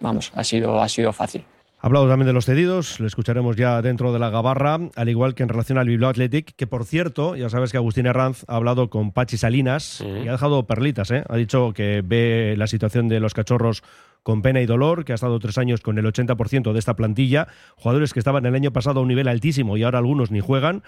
vamos, 0.00 0.32
ha 0.34 0.44
sido, 0.44 0.80
ha 0.80 0.88
sido 0.88 1.12
fácil. 1.12 1.44
Ha 1.80 1.86
hablado 1.86 2.08
también 2.08 2.26
de 2.26 2.32
los 2.32 2.44
cedidos, 2.44 2.98
lo 2.98 3.06
escucharemos 3.06 3.54
ya 3.54 3.80
dentro 3.82 4.12
de 4.12 4.18
la 4.18 4.30
gabarra, 4.30 4.80
al 4.96 5.08
igual 5.08 5.36
que 5.36 5.44
en 5.44 5.48
relación 5.48 5.78
al 5.78 5.86
Bilbao 5.86 6.10
Athletic, 6.10 6.56
que 6.56 6.66
por 6.66 6.84
cierto, 6.84 7.36
ya 7.36 7.48
sabes 7.50 7.70
que 7.70 7.76
Agustín 7.76 8.06
Herranz 8.06 8.44
ha 8.48 8.56
hablado 8.56 8.90
con 8.90 9.12
Pachi 9.12 9.36
Salinas 9.36 10.00
uh 10.00 10.04
-huh. 10.04 10.24
y 10.24 10.28
ha 10.28 10.32
dejado 10.32 10.66
perlitas, 10.66 11.12
¿eh? 11.12 11.22
ha 11.28 11.36
dicho 11.36 11.72
que 11.74 12.02
ve 12.04 12.56
la 12.58 12.66
situación 12.66 13.06
de 13.06 13.20
los 13.20 13.32
cachorros 13.32 13.84
con 14.24 14.42
pena 14.42 14.60
y 14.60 14.66
dolor, 14.66 15.04
que 15.04 15.12
ha 15.12 15.14
estado 15.14 15.38
tres 15.38 15.56
años 15.56 15.80
con 15.80 15.96
el 15.98 16.04
80% 16.04 16.72
de 16.72 16.78
esta 16.80 16.96
plantilla, 16.96 17.46
jugadores 17.76 18.12
que 18.12 18.18
estaban 18.18 18.44
el 18.44 18.56
año 18.56 18.72
pasado 18.72 18.98
a 18.98 19.02
un 19.02 19.08
nivel 19.08 19.28
altísimo 19.28 19.76
y 19.76 19.84
ahora 19.84 19.98
algunos 19.98 20.32
ni 20.32 20.40
juegan. 20.40 20.82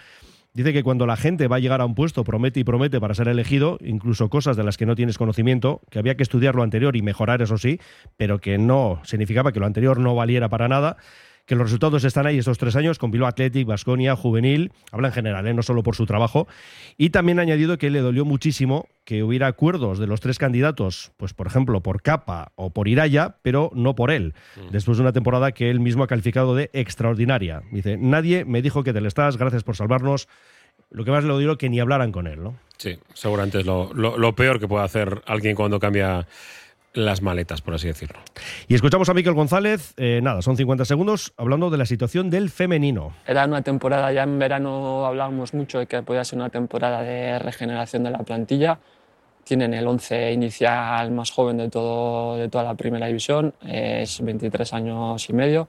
Dice 0.53 0.73
que 0.73 0.83
cuando 0.83 1.07
la 1.07 1.17
gente 1.17 1.47
va 1.47 1.57
a 1.57 1.59
llegar 1.61 1.81
a 1.81 1.87
un 1.87 1.95
puesto 1.95 2.25
promete 2.25 2.59
y 2.59 2.65
promete 2.65 3.01
para 3.01 3.15
ser 3.15 3.29
elegido, 3.29 3.79
incluso 3.83 4.29
cosas 4.29 4.57
de 4.57 4.65
las 4.65 4.77
que 4.77 4.85
no 4.85 4.97
tienes 4.97 5.17
conocimiento, 5.17 5.81
que 5.91 6.01
había 6.01 6.17
que 6.17 6.25
estudiar 6.25 6.57
lo 6.57 6.65
anterior 6.65 6.97
y 6.97 7.03
mejorar, 7.03 7.41
eso 7.41 7.57
sí, 7.57 7.79
pero 8.17 8.41
que 8.41 8.59
no 8.59 9.01
significaba 9.05 9.53
que 9.53 9.61
lo 9.61 9.67
anterior 9.67 9.99
no 10.01 10.17
valiera 10.17 10.49
para 10.49 10.67
nada 10.67 10.97
que 11.47 11.55
los 11.55 11.65
resultados 11.65 12.05
están 12.05 12.27
ahí 12.27 12.39
estos 12.39 12.59
tres 12.59 12.77
años 12.77 12.99
con 12.99 13.11
Bilbao 13.11 13.29
Athletic, 13.29 13.67
Basconia, 13.67 14.17
Juvenil, 14.17 14.73
habla 14.93 15.09
en 15.09 15.15
general, 15.15 15.47
¿eh? 15.47 15.55
no 15.55 15.63
solo 15.63 15.83
por 15.83 15.97
su 15.97 16.07
trabajo. 16.07 16.47
Y 16.97 17.11
también 17.11 17.39
ha 17.39 17.43
añadido 17.43 17.79
que 17.79 17.91
le 17.91 18.01
dolió 18.01 18.25
muchísimo 18.25 18.89
que 19.05 19.23
hubiera 19.23 19.49
acuerdos 19.49 19.99
de 19.99 20.07
los 20.07 20.21
tres 20.21 20.39
candidatos, 20.39 21.13
pues 21.17 21.35
por 21.35 21.47
ejemplo 21.47 21.83
por 21.83 22.03
Capa 22.03 22.53
o 22.55 22.71
por 22.71 22.87
Iraya, 22.87 23.37
pero 23.43 23.71
no 23.75 23.95
por 23.95 24.11
él, 24.11 24.35
mm. 24.57 24.71
después 24.71 24.99
de 24.99 25.03
una 25.03 25.13
temporada 25.13 25.53
que 25.53 25.71
él 25.71 25.81
mismo 25.81 26.05
ha 26.05 26.07
calificado 26.07 26.55
de 26.55 26.71
extraordinaria. 26.73 27.63
Dice, 27.73 27.97
nadie 27.97 28.45
me 28.45 28.63
dijo 28.63 28.85
que 28.85 28.93
te 28.93 29.01
le 29.01 29.09
estás, 29.09 29.37
gracias 29.37 29.65
por 29.65 29.77
salvarnos. 29.77 30.29
Lo 30.91 31.05
que 31.05 31.11
más 31.11 31.25
le 31.25 31.33
odio 31.33 31.57
que 31.57 31.69
ni 31.69 31.79
hablaran 31.79 32.11
con 32.11 32.27
él, 32.27 32.43
¿no? 32.43 32.57
Sí, 32.77 32.99
seguramente 33.15 33.61
es 33.61 33.67
lo, 33.67 33.93
lo, 33.95 34.19
lo 34.19 34.35
peor 34.35 34.59
que 34.59 34.67
puede 34.67 34.85
hacer 34.85 35.23
alguien 35.27 35.55
cuando 35.55 35.79
cambia 35.79 36.27
las 36.93 37.23
maletas, 37.23 37.63
por 37.63 37.75
así 37.75 37.87
decirlo. 37.87 38.19
Y 38.69 38.75
escuchamos 38.75 39.09
a 39.09 39.15
Miquel 39.15 39.35
González, 39.35 39.95
eh, 39.97 40.21
nada, 40.23 40.43
son 40.43 40.57
50 40.57 40.85
segundos, 40.85 41.33
hablando 41.37 41.71
de 41.71 41.79
la 41.79 41.87
situación 41.87 42.31
del 42.31 42.51
femenino. 42.51 43.13
Era 43.27 43.45
una 43.45 43.63
temporada, 43.63 44.13
ya 44.13 44.25
en 44.25 44.39
verano 44.39 45.07
hablábamos 45.07 45.55
mucho 45.55 45.79
de 45.79 45.87
que 45.87 46.03
podía 46.03 46.25
ser 46.25 46.39
una 46.39 46.51
temporada 46.51 47.03
de 47.03 47.39
regeneración 47.39 48.05
de 48.05 48.11
la 48.11 48.19
plantilla. 48.19 48.79
Tienen 49.45 49.73
el 49.75 49.87
11 49.87 50.33
inicial 50.33 51.11
más 51.13 51.31
joven 51.31 51.57
de, 51.59 51.69
todo, 51.71 52.37
de 52.37 52.49
toda 52.49 52.65
la 52.65 52.75
primera 52.75 53.07
división, 53.07 53.55
es 53.67 54.21
23 54.21 54.73
años 54.75 55.29
y 55.29 55.33
medio. 55.33 55.69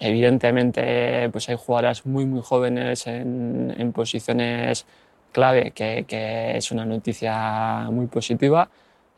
Evidentemente, 0.00 1.28
pues 1.30 1.48
hay 1.48 1.56
jugadoras 1.56 2.04
muy, 2.04 2.26
muy 2.26 2.42
jóvenes 2.42 3.06
en, 3.06 3.72
en 3.76 3.92
posiciones 3.92 4.86
clave, 5.32 5.70
que, 5.70 6.04
que 6.06 6.56
es 6.56 6.70
una 6.72 6.84
noticia 6.84 7.88
muy 7.90 8.06
positiva 8.06 8.68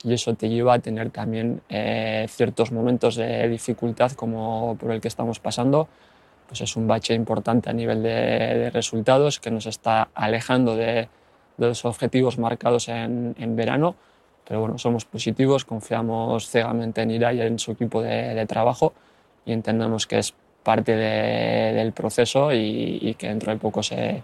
y 0.03 0.13
eso 0.13 0.35
te 0.35 0.49
lleva 0.49 0.75
a 0.75 0.79
tener 0.79 1.11
también 1.11 1.63
eh, 1.69 2.27
ciertos 2.29 2.73
momentos 2.73 3.17
de 3.17 3.49
dificultad 3.49 4.13
como 4.13 4.77
por 4.79 4.93
el 4.93 5.01
que 5.01 5.09
estamos 5.09 5.41
pasando. 5.41 5.89
Pues 6.49 6.61
es 6.61 6.77
un 6.77 6.87
bache 6.87 7.15
importante 7.15 7.71
a 7.71 7.73
nivel 7.73 8.03
de, 8.03 8.11
de 8.11 8.71
resultados 8.71 9.41
que 9.41 9.51
nos 9.51 9.67
está 9.67 10.09
alejando 10.15 10.77
de, 10.77 11.09
de 11.57 11.67
los 11.67 11.85
objetivos 11.85 12.39
marcados 12.39 12.89
en, 12.89 13.35
en, 13.39 13.57
verano. 13.57 13.97
Pero 14.47 14.61
bueno, 14.61 14.79
somos 14.79 15.05
positivos, 15.05 15.65
confiamos 15.65 16.49
ciegamente 16.49 17.03
en 17.03 17.11
Iraya 17.11 17.45
y 17.45 17.49
en 17.49 17.59
su 17.59 17.73
equipo 17.73 18.01
de, 18.01 18.35
de 18.35 18.47
trabajo 18.47 18.93
y 19.45 19.53
entendemos 19.53 20.07
que 20.07 20.19
es 20.19 20.35
parte 20.63 20.97
del 20.97 21.93
proceso 21.93 22.53
y, 22.53 23.15
que 23.17 23.29
dentro 23.29 23.53
de 23.53 23.59
poco 23.59 23.85
se, 23.85 24.23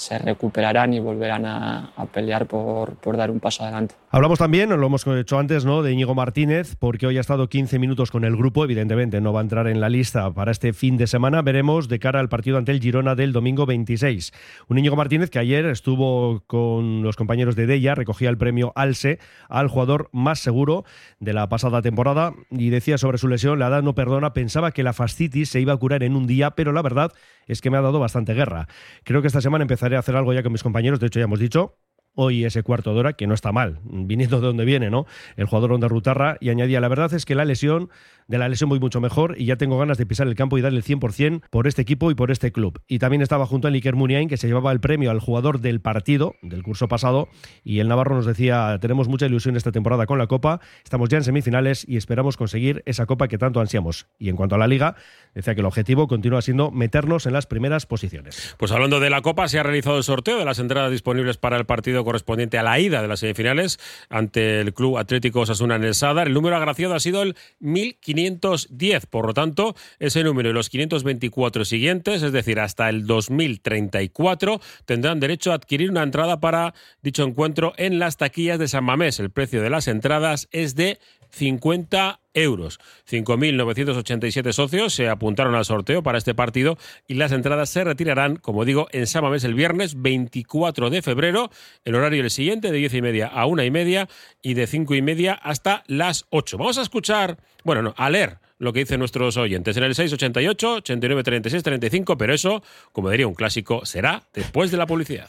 se 0.00 0.18
recuperarán 0.18 0.94
y 0.94 0.98
volverán 0.98 1.44
a, 1.44 1.92
pelear 2.10 2.46
por, 2.46 2.94
por, 2.96 3.18
dar 3.18 3.30
un 3.30 3.38
paso 3.38 3.62
adelante. 3.62 3.94
Hablamos 4.10 4.38
también, 4.38 4.70
lo 4.70 4.86
hemos 4.86 5.06
hecho 5.06 5.38
antes, 5.38 5.66
¿no? 5.66 5.82
de 5.82 5.92
Íñigo 5.92 6.14
Martínez, 6.14 6.74
porque 6.76 7.06
hoy 7.06 7.18
ha 7.18 7.20
estado 7.20 7.48
15 7.48 7.78
minutos 7.78 8.10
con 8.10 8.24
el 8.24 8.34
grupo, 8.34 8.64
evidentemente 8.64 9.20
no 9.20 9.34
va 9.34 9.40
a 9.40 9.42
entrar 9.42 9.66
en 9.68 9.78
la 9.78 9.90
lista 9.90 10.32
para 10.32 10.52
este 10.52 10.72
fin 10.72 10.96
de 10.96 11.06
semana, 11.06 11.42
veremos 11.42 11.88
de 11.88 11.98
cara 11.98 12.18
al 12.18 12.30
partido 12.30 12.56
ante 12.56 12.72
el 12.72 12.80
Girona 12.80 13.14
del 13.14 13.32
domingo 13.32 13.66
26. 13.66 14.32
Un 14.68 14.78
Íñigo 14.78 14.96
Martínez 14.96 15.28
que 15.28 15.38
ayer 15.38 15.66
estuvo 15.66 16.42
con 16.46 17.02
los 17.02 17.16
compañeros 17.16 17.54
de 17.54 17.66
Della, 17.66 17.94
recogía 17.94 18.30
el 18.30 18.38
premio 18.38 18.72
Alse 18.76 19.18
al 19.50 19.68
jugador 19.68 20.08
más 20.12 20.40
seguro 20.40 20.84
de 21.18 21.34
la 21.34 21.48
pasada 21.50 21.82
temporada 21.82 22.32
y 22.50 22.70
decía 22.70 22.96
sobre 22.96 23.18
su 23.18 23.28
lesión, 23.28 23.58
la 23.58 23.68
edad 23.68 23.82
no 23.82 23.94
perdona, 23.94 24.32
pensaba 24.32 24.72
que 24.72 24.82
la 24.82 24.94
fascitis 24.94 25.50
se 25.50 25.60
iba 25.60 25.74
a 25.74 25.76
curar 25.76 26.02
en 26.02 26.16
un 26.16 26.26
día, 26.26 26.52
pero 26.52 26.72
la 26.72 26.80
verdad 26.80 27.12
es 27.46 27.60
que 27.60 27.70
me 27.70 27.76
ha 27.76 27.82
dado 27.82 27.98
bastante 27.98 28.34
guerra. 28.34 28.68
Creo 29.04 29.20
que 29.20 29.26
esta 29.26 29.40
semana 29.40 29.62
empezaré 29.62 29.89
a 29.96 30.00
hacer 30.00 30.16
algo 30.16 30.32
ya 30.32 30.42
con 30.42 30.52
mis 30.52 30.62
compañeros, 30.62 31.00
de 31.00 31.06
hecho 31.06 31.20
ya 31.20 31.24
hemos 31.24 31.38
dicho, 31.38 31.78
hoy 32.14 32.44
ese 32.44 32.62
cuarto 32.62 32.92
de 32.92 33.00
hora, 33.00 33.12
que 33.14 33.26
no 33.26 33.34
está 33.34 33.52
mal, 33.52 33.80
viniendo 33.84 34.40
de 34.40 34.46
donde 34.46 34.64
viene, 34.64 34.90
¿no? 34.90 35.06
El 35.36 35.46
jugador 35.46 35.72
Onda 35.72 35.88
Rutarra, 35.88 36.36
y 36.40 36.50
añadía, 36.50 36.80
la 36.80 36.88
verdad 36.88 37.12
es 37.14 37.24
que 37.24 37.34
la 37.34 37.44
lesión, 37.44 37.88
de 38.28 38.38
la 38.38 38.48
lesión 38.48 38.68
voy 38.68 38.78
mucho 38.78 39.00
mejor 39.00 39.34
y 39.38 39.46
ya 39.46 39.56
tengo 39.56 39.78
ganas 39.78 39.98
de 39.98 40.06
pisar 40.06 40.28
el 40.28 40.34
campo 40.34 40.56
y 40.56 40.60
darle 40.60 40.78
el 40.78 40.84
100% 40.84 41.42
por 41.50 41.66
este 41.66 41.82
equipo 41.82 42.10
y 42.10 42.14
por 42.14 42.30
este 42.30 42.52
club. 42.52 42.80
Y 42.86 42.98
también 42.98 43.22
estaba 43.22 43.46
junto 43.46 43.68
a 43.68 43.70
Iker 43.70 43.96
Muniain, 43.96 44.28
que 44.28 44.36
se 44.36 44.46
llevaba 44.46 44.70
el 44.72 44.80
premio 44.80 45.10
al 45.10 45.20
jugador 45.20 45.60
del 45.60 45.80
partido 45.80 46.34
del 46.42 46.62
curso 46.62 46.88
pasado, 46.88 47.28
y 47.64 47.80
el 47.80 47.88
Navarro 47.88 48.14
nos 48.14 48.26
decía, 48.26 48.78
tenemos 48.80 49.08
mucha 49.08 49.26
ilusión 49.26 49.56
esta 49.56 49.72
temporada 49.72 50.06
con 50.06 50.18
la 50.18 50.26
Copa, 50.26 50.60
estamos 50.84 51.08
ya 51.08 51.18
en 51.18 51.24
semifinales 51.24 51.84
y 51.88 51.96
esperamos 51.96 52.36
conseguir 52.36 52.82
esa 52.86 53.06
Copa 53.06 53.28
que 53.28 53.38
tanto 53.38 53.60
ansiamos. 53.60 54.06
Y 54.18 54.28
en 54.28 54.36
cuanto 54.36 54.54
a 54.54 54.58
la 54.58 54.66
Liga, 54.66 54.94
decía 55.34 55.54
que 55.54 55.60
el 55.60 55.66
objetivo 55.66 56.06
continúa 56.06 56.42
siendo 56.42 56.70
meternos 56.70 57.26
en 57.26 57.32
las 57.32 57.46
primeras 57.46 57.86
posiciones. 57.86 58.54
Pues 58.58 58.72
hablando 58.72 59.00
de 59.00 59.10
la 59.10 59.22
Copa, 59.22 59.48
se 59.48 59.58
ha 59.58 59.62
realizado 59.62 59.96
el 59.96 60.04
sorteo 60.04 60.38
de 60.38 60.44
las 60.44 60.58
entradas 60.58 60.90
disponibles 60.90 61.36
para 61.36 61.56
el 61.56 61.66
partido 61.66 61.99
correspondiente 62.04 62.58
a 62.58 62.62
la 62.62 62.78
ida 62.78 63.02
de 63.02 63.08
las 63.08 63.20
semifinales 63.20 63.78
ante 64.08 64.60
el 64.60 64.74
Club 64.74 64.98
Atlético 64.98 65.40
Osasuna 65.40 65.76
en 65.76 65.84
el 65.84 65.94
Sadar. 65.94 66.28
El 66.28 66.34
número 66.34 66.56
agraciado 66.56 66.94
ha 66.94 67.00
sido 67.00 67.22
el 67.22 67.36
1510, 67.60 69.06
por 69.06 69.26
lo 69.26 69.34
tanto, 69.34 69.74
ese 69.98 70.24
número 70.24 70.50
y 70.50 70.52
los 70.52 70.68
524 70.68 71.64
siguientes, 71.64 72.22
es 72.22 72.32
decir, 72.32 72.60
hasta 72.60 72.88
el 72.88 73.06
2034, 73.06 74.60
tendrán 74.84 75.20
derecho 75.20 75.52
a 75.52 75.54
adquirir 75.54 75.90
una 75.90 76.02
entrada 76.02 76.40
para 76.40 76.74
dicho 77.02 77.24
encuentro 77.24 77.72
en 77.76 77.98
las 77.98 78.16
taquillas 78.16 78.58
de 78.58 78.68
San 78.68 78.84
Mamés. 78.84 79.20
El 79.20 79.30
precio 79.30 79.62
de 79.62 79.70
las 79.70 79.88
entradas 79.88 80.48
es 80.52 80.74
de 80.74 80.98
50 81.30 82.20
euros. 82.34 82.78
5.987 83.10 84.52
socios 84.52 84.94
se 84.94 85.08
apuntaron 85.08 85.54
al 85.54 85.64
sorteo 85.64 86.02
para 86.02 86.18
este 86.18 86.34
partido 86.34 86.78
y 87.06 87.14
las 87.14 87.32
entradas 87.32 87.70
se 87.70 87.84
retirarán, 87.84 88.36
como 88.36 88.64
digo, 88.64 88.88
en 88.92 89.06
Samamés 89.06 89.44
el 89.44 89.54
viernes 89.54 90.00
24 90.00 90.90
de 90.90 91.02
febrero. 91.02 91.50
El 91.84 91.94
horario 91.94 92.22
el 92.22 92.30
siguiente, 92.30 92.70
de 92.70 92.78
10 92.78 92.94
y 92.94 93.02
media 93.02 93.26
a 93.26 93.46
una 93.46 93.64
y 93.64 93.70
media 93.70 94.08
y 94.42 94.54
de 94.54 94.66
5 94.66 94.94
y 94.94 95.02
media 95.02 95.34
hasta 95.34 95.82
las 95.86 96.26
8. 96.30 96.58
Vamos 96.58 96.78
a 96.78 96.82
escuchar, 96.82 97.38
bueno, 97.64 97.82
no, 97.82 97.94
a 97.96 98.10
leer 98.10 98.38
lo 98.58 98.72
que 98.72 98.80
dicen 98.80 99.00
nuestros 99.00 99.36
oyentes 99.36 99.76
en 99.76 99.84
el 99.84 99.94
688 99.94 100.74
89 100.74 101.22
36 101.24 101.62
35, 101.62 102.16
pero 102.16 102.34
eso, 102.34 102.62
como 102.92 103.10
diría 103.10 103.26
un 103.26 103.34
clásico, 103.34 103.84
será 103.86 104.22
después 104.34 104.70
de 104.70 104.76
la 104.76 104.86
publicidad. 104.86 105.28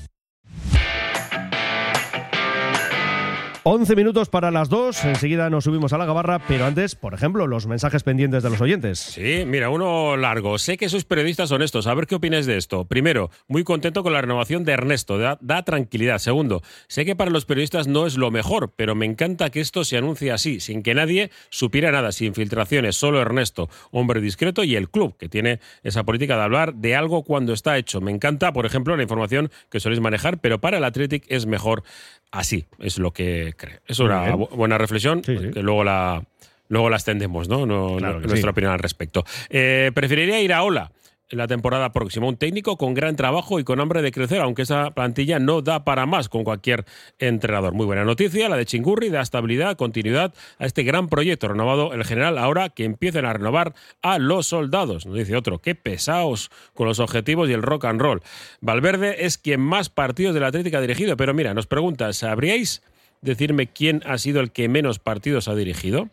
11 3.63 3.95
minutos 3.95 4.27
para 4.27 4.49
las 4.49 4.69
2, 4.69 5.05
enseguida 5.05 5.51
nos 5.51 5.65
subimos 5.65 5.93
a 5.93 5.99
la 5.99 6.07
gabarra, 6.07 6.39
pero 6.47 6.65
antes, 6.65 6.95
por 6.95 7.13
ejemplo, 7.13 7.45
los 7.45 7.67
mensajes 7.67 8.01
pendientes 8.01 8.41
de 8.41 8.49
los 8.49 8.59
oyentes. 8.59 8.97
Sí, 8.97 9.43
mira, 9.45 9.69
uno 9.69 10.17
largo. 10.17 10.57
Sé 10.57 10.77
que 10.77 10.89
sois 10.89 11.05
periodistas 11.05 11.51
honestos, 11.51 11.85
a 11.85 11.93
ver 11.93 12.07
qué 12.07 12.15
opináis 12.15 12.47
de 12.47 12.57
esto. 12.57 12.85
Primero, 12.85 13.29
muy 13.47 13.63
contento 13.63 14.01
con 14.01 14.13
la 14.13 14.21
renovación 14.21 14.65
de 14.65 14.71
Ernesto, 14.71 15.19
da, 15.19 15.37
da, 15.41 15.61
tranquilidad. 15.61 16.17
Segundo, 16.17 16.63
sé 16.87 17.05
que 17.05 17.15
para 17.15 17.29
los 17.29 17.45
periodistas 17.45 17.87
no 17.87 18.07
es 18.07 18.17
lo 18.17 18.31
mejor, 18.31 18.73
pero 18.75 18.95
me 18.95 19.05
encanta 19.05 19.51
que 19.51 19.61
esto 19.61 19.83
se 19.83 19.95
anuncie 19.95 20.31
así, 20.31 20.59
sin 20.59 20.81
que 20.81 20.95
nadie 20.95 21.29
supiera 21.51 21.91
nada, 21.91 22.11
sin 22.13 22.33
filtraciones, 22.33 22.95
solo 22.95 23.21
Ernesto, 23.21 23.69
hombre 23.91 24.21
discreto, 24.21 24.63
y 24.63 24.75
el 24.75 24.89
club, 24.89 25.17
que 25.19 25.29
tiene 25.29 25.59
esa 25.83 26.03
política 26.03 26.35
de 26.35 26.41
hablar 26.41 26.73
de 26.73 26.95
algo 26.95 27.23
cuando 27.23 27.53
está 27.53 27.77
hecho. 27.77 28.01
Me 28.01 28.09
encanta, 28.09 28.53
por 28.53 28.65
ejemplo, 28.65 28.97
la 28.97 29.03
información 29.03 29.51
que 29.69 29.79
soléis 29.79 30.01
manejar, 30.01 30.39
pero 30.39 30.59
para 30.59 30.79
el 30.79 30.83
Athletic 30.83 31.25
es 31.27 31.45
mejor 31.45 31.83
así, 32.31 32.65
es 32.79 32.97
lo 32.97 33.11
que 33.11 33.53
creo. 33.57 33.79
Es 33.87 33.99
una 33.99 34.33
buena 34.35 34.77
reflexión, 34.77 35.21
que 35.21 35.61
luego 35.61 35.83
la, 35.83 36.23
luego 36.69 36.89
la 36.89 36.95
extendemos, 36.97 37.47
¿no? 37.47 37.65
no, 37.65 37.99
nuestra 37.99 38.51
opinión 38.51 38.73
al 38.73 38.79
respecto. 38.79 39.25
Eh, 39.49 39.91
preferiría 39.93 40.41
ir 40.41 40.53
a 40.53 40.63
Ola. 40.63 40.91
En 41.31 41.37
la 41.37 41.47
temporada 41.47 41.91
próxima. 41.93 42.27
Un 42.27 42.35
técnico 42.37 42.77
con 42.77 42.93
gran 42.93 43.15
trabajo 43.15 43.59
y 43.59 43.63
con 43.63 43.79
hambre 43.79 44.01
de 44.01 44.11
crecer, 44.11 44.41
aunque 44.41 44.63
esa 44.63 44.91
plantilla 44.91 45.39
no 45.39 45.61
da 45.61 45.83
para 45.85 46.05
más 46.05 46.29
con 46.29 46.43
cualquier 46.43 46.85
entrenador. 47.19 47.73
Muy 47.73 47.85
buena 47.85 48.03
noticia, 48.03 48.49
la 48.49 48.57
de 48.57 48.65
Chingurri, 48.65 49.09
da 49.09 49.21
estabilidad, 49.21 49.77
continuidad 49.77 50.33
a 50.59 50.65
este 50.65 50.83
gran 50.83 51.07
proyecto 51.07 51.47
renovado 51.47 51.93
el 51.93 52.03
general 52.03 52.37
ahora 52.37 52.69
que 52.69 52.83
empiecen 52.83 53.25
a 53.25 53.33
renovar 53.33 53.73
a 54.01 54.19
los 54.19 54.47
soldados. 54.47 55.05
Nos 55.05 55.15
dice 55.15 55.35
otro, 55.35 55.59
qué 55.59 55.73
pesados 55.75 56.51
con 56.73 56.87
los 56.87 56.99
objetivos 56.99 57.49
y 57.49 57.53
el 57.53 57.61
rock 57.61 57.85
and 57.85 58.01
roll. 58.01 58.21
Valverde 58.59 59.25
es 59.25 59.37
quien 59.37 59.61
más 59.61 59.89
partidos 59.89 60.33
de 60.33 60.41
la 60.41 60.47
Atlética 60.47 60.79
ha 60.79 60.81
dirigido, 60.81 61.15
pero 61.17 61.33
mira, 61.33 61.53
nos 61.53 61.65
pregunta, 61.67 62.11
¿sabríais 62.13 62.83
decirme 63.21 63.67
quién 63.67 64.01
ha 64.05 64.17
sido 64.17 64.41
el 64.41 64.51
que 64.51 64.67
menos 64.67 64.99
partidos 64.99 65.47
ha 65.47 65.55
dirigido? 65.55 66.09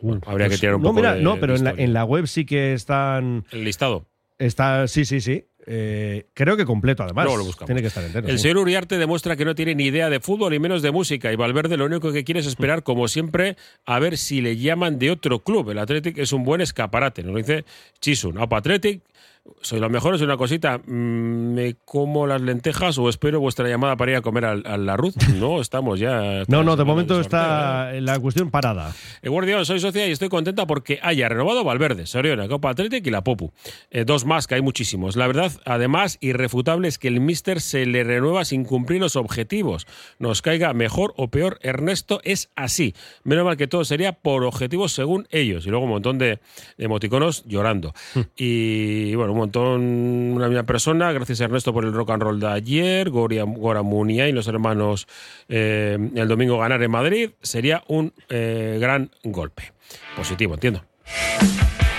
Bueno, 0.00 0.20
habría 0.26 0.48
Pues, 0.48 0.58
que 0.58 0.60
tirar 0.62 0.74
un 0.76 0.82
no, 0.82 0.88
poco 0.88 0.96
mira, 0.96 1.14
de- 1.14 1.22
no, 1.22 1.38
pero 1.38 1.52
de 1.52 1.58
en 1.60 1.64
la, 1.64 1.70
en 1.76 1.92
la 1.92 2.04
web 2.04 2.26
sí 2.26 2.44
que 2.44 2.72
están. 2.72 3.44
El 3.52 3.62
listado. 3.64 4.04
Está, 4.46 4.88
sí, 4.88 5.04
sí, 5.04 5.20
sí. 5.20 5.44
Eh, 5.66 6.26
creo 6.34 6.56
que 6.56 6.64
completo, 6.64 7.04
además. 7.04 7.24
Luego 7.24 7.38
lo 7.38 7.44
buscamos. 7.44 7.66
Tiene 7.66 7.80
que 7.80 7.86
estar 7.86 8.02
entero. 8.02 8.26
El 8.26 8.38
sí. 8.38 8.42
señor 8.42 8.58
Uriarte 8.58 8.98
demuestra 8.98 9.36
que 9.36 9.44
no 9.44 9.54
tiene 9.54 9.76
ni 9.76 9.84
idea 9.84 10.10
de 10.10 10.18
fútbol 10.18 10.52
y 10.54 10.58
menos 10.58 10.82
de 10.82 10.90
música. 10.90 11.32
Y 11.32 11.36
Valverde 11.36 11.76
lo 11.76 11.84
único 11.84 12.12
que 12.12 12.24
quiere 12.24 12.40
es 12.40 12.46
esperar, 12.46 12.82
como 12.82 13.06
siempre, 13.06 13.56
a 13.84 14.00
ver 14.00 14.16
si 14.18 14.40
le 14.40 14.56
llaman 14.56 14.98
de 14.98 15.12
otro 15.12 15.38
club. 15.44 15.70
El 15.70 15.78
Athletic 15.78 16.18
es 16.18 16.32
un 16.32 16.42
buen 16.42 16.60
escaparate. 16.60 17.22
Nos 17.22 17.32
lo 17.32 17.38
dice 17.38 17.64
Chisun. 18.00 18.38
Opa 18.38 18.58
Athletic, 18.58 19.02
soy 19.60 19.80
los 19.80 19.90
mejores. 19.90 20.20
Una 20.20 20.36
cosita, 20.36 20.78
mm, 20.78 21.54
¿me 21.54 21.76
como 21.84 22.26
las 22.26 22.40
lentejas 22.40 22.98
o 22.98 23.08
espero 23.08 23.40
vuestra 23.40 23.68
llamada 23.68 23.96
para 23.96 24.12
ir 24.12 24.16
a 24.16 24.20
comer 24.20 24.44
al, 24.44 24.62
al 24.66 24.86
Larruz? 24.86 25.14
No, 25.42 25.60
estamos 25.60 25.98
ya. 25.98 26.44
No, 26.46 26.62
no, 26.62 26.76
de 26.76 26.84
momento 26.84 27.14
sorteo, 27.14 27.40
¿eh? 27.40 27.42
está 27.42 27.92
la 28.00 28.20
cuestión 28.20 28.50
parada. 28.50 28.94
Guardián, 29.24 29.64
soy 29.64 29.80
socia 29.80 30.06
y 30.06 30.12
estoy 30.12 30.28
contenta 30.28 30.66
porque 30.66 31.00
haya 31.02 31.28
renovado 31.28 31.64
Valverde, 31.64 32.06
Soriona, 32.06 32.46
Copa 32.46 32.70
Athletic 32.70 33.06
y 33.06 33.10
la 33.10 33.24
Popu. 33.24 33.52
Eh, 33.90 34.04
dos 34.04 34.24
más, 34.24 34.46
que 34.46 34.54
hay 34.56 34.62
muchísimos. 34.62 35.16
La 35.16 35.26
verdad, 35.26 35.50
además, 35.64 36.18
irrefutable 36.20 36.86
es 36.86 36.98
que 36.98 37.08
el 37.08 37.20
Mister 37.20 37.60
se 37.60 37.86
le 37.86 38.04
renueva 38.04 38.44
sin 38.44 38.64
cumplir 38.64 39.00
los 39.00 39.16
objetivos. 39.16 39.86
Nos 40.18 40.42
caiga 40.42 40.72
mejor 40.74 41.14
o 41.16 41.28
peor, 41.28 41.58
Ernesto 41.62 42.20
es 42.22 42.50
así. 42.54 42.94
Menos 43.24 43.44
mal 43.44 43.56
que 43.56 43.66
todo 43.66 43.84
sería 43.84 44.12
por 44.12 44.44
objetivos 44.44 44.92
según 44.92 45.26
ellos. 45.30 45.66
Y 45.66 45.70
luego 45.70 45.86
un 45.86 45.90
montón 45.90 46.18
de 46.18 46.38
emoticonos 46.78 47.44
llorando. 47.46 47.94
y 48.36 49.14
bueno, 49.16 49.31
un 49.32 49.38
montón, 49.38 49.82
una 50.34 50.48
misma 50.48 50.64
persona. 50.64 51.12
Gracias 51.12 51.40
a 51.40 51.44
Ernesto 51.44 51.72
por 51.72 51.84
el 51.84 51.92
rock 51.92 52.10
and 52.10 52.22
roll 52.22 52.40
de 52.40 52.48
ayer. 52.48 53.10
Goria, 53.10 53.44
Gora 53.44 53.82
Munia 53.82 54.28
y 54.28 54.32
los 54.32 54.46
hermanos 54.48 55.06
eh, 55.48 55.98
el 56.14 56.28
domingo 56.28 56.58
ganar 56.58 56.82
en 56.82 56.90
Madrid. 56.90 57.30
Sería 57.42 57.82
un 57.88 58.12
eh, 58.28 58.78
gran 58.80 59.10
golpe. 59.24 59.72
Positivo, 60.16 60.54
entiendo. 60.54 60.82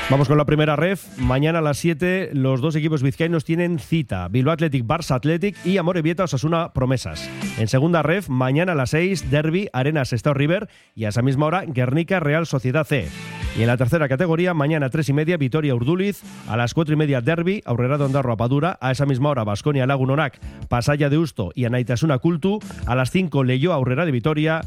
Vamos 0.09 0.27
con 0.27 0.37
la 0.37 0.45
primera 0.45 0.75
ref. 0.75 1.17
Mañana 1.17 1.59
a 1.59 1.61
las 1.61 1.77
7 1.77 2.31
los 2.33 2.61
dos 2.61 2.75
equipos 2.75 3.01
vizcaínos 3.01 3.45
tienen 3.45 3.79
cita. 3.79 4.27
Bilbao 4.27 4.53
Athletic, 4.53 4.85
Barça 4.85 5.15
Athletic 5.15 5.55
y 5.65 5.77
Amorebieta 5.77 6.25
Osasuna 6.25 6.73
Promesas. 6.73 7.29
En 7.57 7.67
segunda 7.67 8.03
ref, 8.03 8.27
mañana 8.27 8.73
a 8.73 8.75
las 8.75 8.91
6 8.91 9.31
Derby, 9.31 9.69
Arenas 9.71 10.11
Estado 10.11 10.33
River 10.33 10.67
y 10.93 11.05
a 11.05 11.09
esa 11.09 11.21
misma 11.21 11.45
hora 11.45 11.63
Guernica 11.65 12.19
Real 12.19 12.45
Sociedad 12.45 12.85
C. 12.85 13.07
Y 13.57 13.61
en 13.61 13.67
la 13.67 13.77
tercera 13.77 14.09
categoría, 14.09 14.53
mañana 14.53 14.87
a 14.87 14.89
3 14.89 15.09
y 15.09 15.13
media 15.13 15.37
Vitoria 15.37 15.73
Urduliz, 15.73 16.21
a 16.47 16.57
las 16.57 16.73
4 16.73 16.93
y 16.93 16.97
media 16.97 17.21
Derby, 17.21 17.61
Aurrera 17.65 17.97
de 17.97 18.03
Ondarro 18.03 18.33
Apadura, 18.33 18.77
a 18.81 18.91
esa 18.91 19.05
misma 19.05 19.29
hora 19.29 19.45
Basconia 19.45 19.87
Lagunonac, 19.87 20.39
Pasaya 20.67 21.09
de 21.09 21.17
Usto 21.17 21.51
y 21.55 21.65
Anaitasuna 21.65 22.17
Cultu, 22.19 22.59
a 22.85 22.95
las 22.95 23.09
5 23.09 23.43
Leyó 23.45 23.71
Aurrera 23.71 24.05
de 24.05 24.11
Vitoria, 24.11 24.61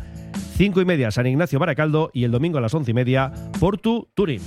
5 0.56 0.80
y 0.80 0.84
media 0.86 1.10
San 1.10 1.26
Ignacio 1.26 1.58
Baracaldo 1.58 2.10
y 2.14 2.24
el 2.24 2.30
domingo 2.30 2.58
a 2.58 2.62
las 2.62 2.72
11 2.72 2.90
y 2.90 2.94
media 2.94 3.32
Portu 3.60 4.08
Turín. 4.14 4.40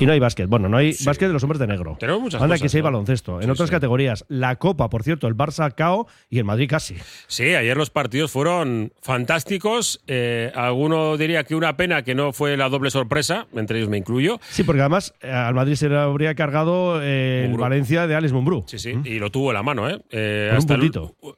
Y 0.00 0.06
no 0.06 0.12
hay 0.12 0.18
básquet. 0.18 0.48
Bueno, 0.48 0.68
no 0.68 0.76
hay 0.78 0.94
básquet 1.04 1.28
de 1.28 1.32
los 1.32 1.42
hombres 1.44 1.58
de 1.60 1.66
negro. 1.66 1.96
Tenemos 2.00 2.20
muchas 2.22 2.40
Anda 2.42 2.54
cosas, 2.54 2.62
que 2.62 2.68
sí 2.70 2.76
hay 2.78 2.82
¿no? 2.82 2.84
baloncesto. 2.86 3.36
En 3.40 3.44
Sí, 3.44 3.50
otras 3.50 3.68
sí. 3.68 3.72
categorías, 3.74 4.24
la 4.28 4.56
Copa, 4.56 4.88
por 4.90 5.02
cierto, 5.02 5.26
el 5.28 5.36
Barça 5.36 5.72
KO 5.76 6.06
y 6.28 6.38
el 6.38 6.44
Madrid 6.44 6.68
casi. 6.68 6.96
Sí, 7.26 7.54
ayer 7.54 7.76
los 7.76 7.90
partidos 7.90 8.30
fueron 8.30 8.92
fantásticos. 9.02 10.00
Eh, 10.06 10.50
alguno 10.54 11.16
diría 11.16 11.44
que 11.44 11.54
una 11.54 11.76
pena 11.76 12.02
que 12.02 12.14
no 12.14 12.32
fue 12.32 12.56
la 12.56 12.68
doble 12.68 12.90
sorpresa, 12.90 13.46
entre 13.54 13.78
ellos 13.78 13.90
me 13.90 13.98
incluyo. 13.98 14.40
Sí, 14.48 14.62
porque 14.64 14.80
además 14.80 15.14
eh, 15.20 15.30
al 15.30 15.54
Madrid 15.54 15.74
se 15.74 15.88
le 15.88 15.96
habría 15.98 16.34
cargado 16.34 17.00
eh, 17.02 17.46
el. 17.50 17.56
Valencia 17.56 18.06
de 18.06 18.14
Alex 18.14 18.32
Mumbrú. 18.32 18.64
Sí, 18.66 18.78
sí, 18.78 18.94
y 19.04 19.18
lo 19.18 19.30
tuvo 19.30 19.50
en 19.50 19.54
la 19.54 19.62
mano, 19.62 19.88
¿eh? 19.88 20.00
Eh, 20.10 20.50
un 20.58 20.72
el- 20.72 20.90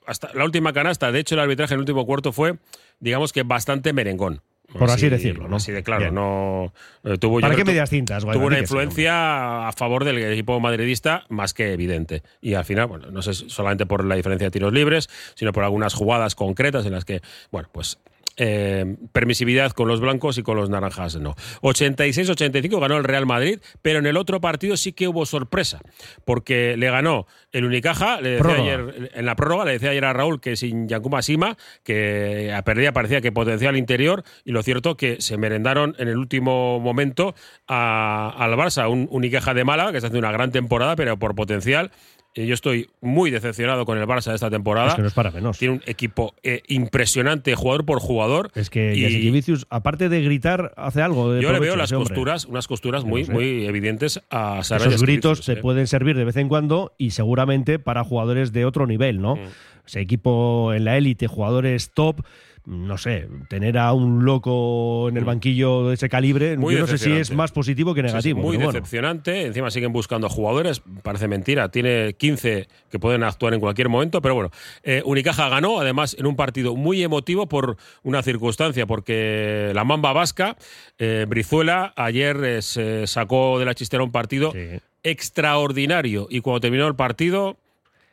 hasta 0.07 0.31
la 0.35 0.45
última 0.45 0.73
canasta. 0.73 1.11
De 1.11 1.19
hecho, 1.19 1.35
el 1.35 1.41
arbitraje 1.41 1.75
en 1.75 1.79
el 1.79 1.81
último 1.81 2.07
cuarto 2.07 2.33
fue, 2.33 2.55
digamos 3.01 3.33
que 3.33 3.43
bastante 3.43 3.93
merengón. 3.93 4.41
Por 4.79 4.91
así 4.91 5.09
decirlo, 5.09 5.49
¿no? 5.49 5.57
Así 5.57 5.73
de 5.73 5.83
claro, 5.83 6.03
Bien. 6.03 6.15
no 6.15 6.73
eh, 7.05 7.19
tuvo 7.19 7.41
¿Para 7.41 7.55
qué 7.55 7.65
medias 7.65 7.91
cintas? 7.91 8.25
Tuvo 8.25 8.47
una 8.47 8.59
influencia 8.59 9.69
a 9.69 9.73
favor 9.73 10.05
del 10.05 10.19
equipo 10.19 10.59
madridista 10.61 11.25
más 11.29 11.55
que 11.55 11.73
evidente. 11.73 12.23
Y 12.41 12.55
al 12.55 12.65
final, 12.65 12.87
bueno, 12.87 13.11
no 13.11 13.23
sé 13.23 13.35
solamente 13.35 13.87
por 13.87 14.05
la 14.05 14.15
diferencia 14.15 14.47
de 14.47 14.51
tiros 14.51 14.73
libres, 14.73 15.09
sino 15.35 15.53
por 15.53 15.65
algunas 15.65 15.95
jugadas 15.95 16.35
concretas 16.35 16.87
en 16.87 16.93
las 16.93 17.05
que, 17.05 17.21
bueno, 17.51 17.69
pues 17.73 17.99
eh, 18.37 18.97
permisividad 19.13 19.73
con 19.73 19.89
los 19.89 20.01
blancos 20.01 20.39
y 20.39 20.43
con 20.43 20.57
los 20.57 20.71
naranjas 20.71 21.17
no. 21.17 21.35
86-85 21.61 22.81
ganó 22.81 22.97
el 22.97 23.05
Real 23.05 23.27
Madrid, 23.27 23.59
pero 23.83 23.99
en 23.99 24.07
el 24.07 24.17
otro 24.17 24.41
partido 24.41 24.77
sí 24.77 24.93
que 24.93 25.09
hubo 25.09 25.27
sorpresa, 25.27 25.81
porque 26.25 26.77
le 26.77 26.91
ganó 26.91 27.27
el 27.53 27.65
Unicaja, 27.65 28.21
le 28.21 28.31
decía 28.31 28.45
ayer, 28.63 29.11
en 29.15 29.27
la 29.27 29.37
prórroga 29.37 29.65
le 29.65 29.73
decía 29.73 29.91
ayer 29.91 30.05
a 30.05 30.13
Raúl 30.13 30.41
que 30.41 30.57
sin 30.57 30.89
Yankuma 30.89 31.23
Sima, 31.23 31.57
que 31.85 32.53
a 32.55 32.63
perdía 32.63 32.93
parecía 32.93 33.21
que 33.21 33.33
potencial 33.33 33.77
interior, 33.77 34.25
y 34.45 34.53
lo 34.53 34.63
cierto 34.63 34.97
que 34.97 35.21
se 35.21 35.37
merendaron 35.37 35.95
en 35.99 36.09
el 36.09 36.17
último 36.17 36.81
momento 36.81 37.35
a- 37.69 38.35
al 38.39 38.53
Barça, 38.53 38.91
un 38.91 39.09
Unicaja 39.11 39.55
de 39.55 39.65
Málaga, 39.65 39.91
que 39.93 39.99
está 39.99 40.09
haciendo 40.09 40.27
una 40.27 40.33
gran 40.37 40.51
temporada, 40.53 40.97
pero 40.97 41.19
por 41.19 41.35
potencial. 41.35 41.91
Eh, 42.35 42.47
Yo 42.47 42.55
estoy 42.55 42.89
muy 43.01 43.31
decepcionado 43.31 43.85
con 43.85 43.99
el 43.99 44.07
Barça 44.07 44.31
de 44.31 44.35
esta 44.37 44.51
temporada. 44.51 44.89
Es 44.89 44.95
que 44.95 45.03
no 45.03 45.09
es 45.09 45.15
para 45.15 45.31
menos. 45.31 45.59
Tiene 45.59 45.75
un 45.75 45.83
equipo 45.87 46.35
eh, 46.43 46.63
impresionante, 46.69 47.55
jugador 47.55 47.85
por 47.85 48.01
jugador. 48.01 48.51
Es 48.55 48.71
que 48.71 48.95
Y- 48.95 49.03
Jasikevičius, 49.03 49.67
aparte 49.71 50.09
de 50.09 50.23
gritar, 50.23 50.73
hace 50.77 51.03
algo 51.03 51.33
de 51.33 51.43
Yo 51.43 51.53
le 51.53 51.61
veo 51.61 51.77
las 51.77 51.93
hombre. 51.93 52.09
costuras, 52.09 52.45
unas 52.47 52.67
costuras 52.69 53.05
muy, 53.05 53.23
No 53.23 53.27
sé. 53.29 53.33
muy 53.33 53.67
evidentes 53.67 54.21
a 54.31 54.63
Sara 54.63 54.87
Esos 54.87 55.03
gritos 55.03 55.39
Jasikevičius, 55.39 55.45
se 55.45 55.53
eh. 55.53 55.57
pueden 55.57 55.87
servir 55.87 56.17
de 56.17 56.25
vez 56.25 56.37
en 56.37 56.49
cuando 56.49 56.93
y 56.99 57.11
seguramente 57.11 57.79
para 57.79 58.05
jugadores 58.05 58.53
de 58.53 58.65
otro 58.65 58.87
nivel, 58.87 59.21
¿no? 59.21 59.37
Mm. 59.37 59.41
Ese 59.87 60.01
equipo 60.01 60.73
en 60.75 60.85
la 60.85 60.97
élite, 60.97 61.27
jugadores 61.27 61.91
top, 61.93 62.21
no 62.65 62.97
sé, 62.97 63.29
tener 63.49 63.77
a 63.77 63.93
un 63.93 64.25
loco 64.25 65.09
en 65.09 65.17
el 65.17 65.25
banquillo 65.25 65.89
de 65.89 65.95
ese 65.95 66.09
calibre, 66.09 66.57
Mm. 66.57 66.61
Muy 66.61 66.75
yo 66.75 66.81
no 66.81 66.87
sé 66.87 66.99
si 66.99 67.11
es 67.11 67.33
más 67.33 67.51
positivo 67.53 67.93
que 67.95 68.03
Sí, 68.03 68.07
sí, 68.09 68.13
negativo. 68.13 68.41
muy 68.41 68.57
pero 68.57 68.67
bueno. 68.67 68.73
decepcionante. 68.81 69.47
Encima 69.47 69.71
siguen 69.71 69.93
buscando 69.93 70.29
jugadores. 70.29 70.83
Parece 71.03 71.27
mentira. 71.29 71.71
Tiene 71.71 72.15
15 72.15 72.69
que 72.91 72.99
pueden 72.99 73.25
actuar 73.25 73.55
en 73.55 73.61
cualquier 73.61 73.89
momento. 73.89 74.23
Pero 74.23 74.35
bueno, 74.35 74.51
eh, 74.85 75.03
Unicaja 75.05 75.49
ganó, 75.49 75.81
además, 75.81 76.15
en 76.19 76.27
un 76.27 76.37
partido 76.37 76.77
muy 76.77 77.03
emotivo 77.03 77.49
por 77.49 77.77
una 78.05 78.23
circunstancia. 78.23 78.87
Porque 78.87 79.73
la 79.75 79.83
Mamba 79.85 80.13
Vasca, 80.13 80.57
eh, 80.99 81.27
Brizuela, 81.29 81.93
ayer 81.97 82.37
eh, 82.45 82.63
se 82.63 83.07
sacó 83.09 83.59
de 83.59 83.65
la 83.65 83.75
chistera 83.75 84.05
un 84.05 84.13
partido 84.13 84.53
extraordinario. 85.03 86.27
Y 86.31 86.41
cuando 86.41 86.61
terminó 86.61 86.87
el 86.87 86.95
partido, 86.95 87.57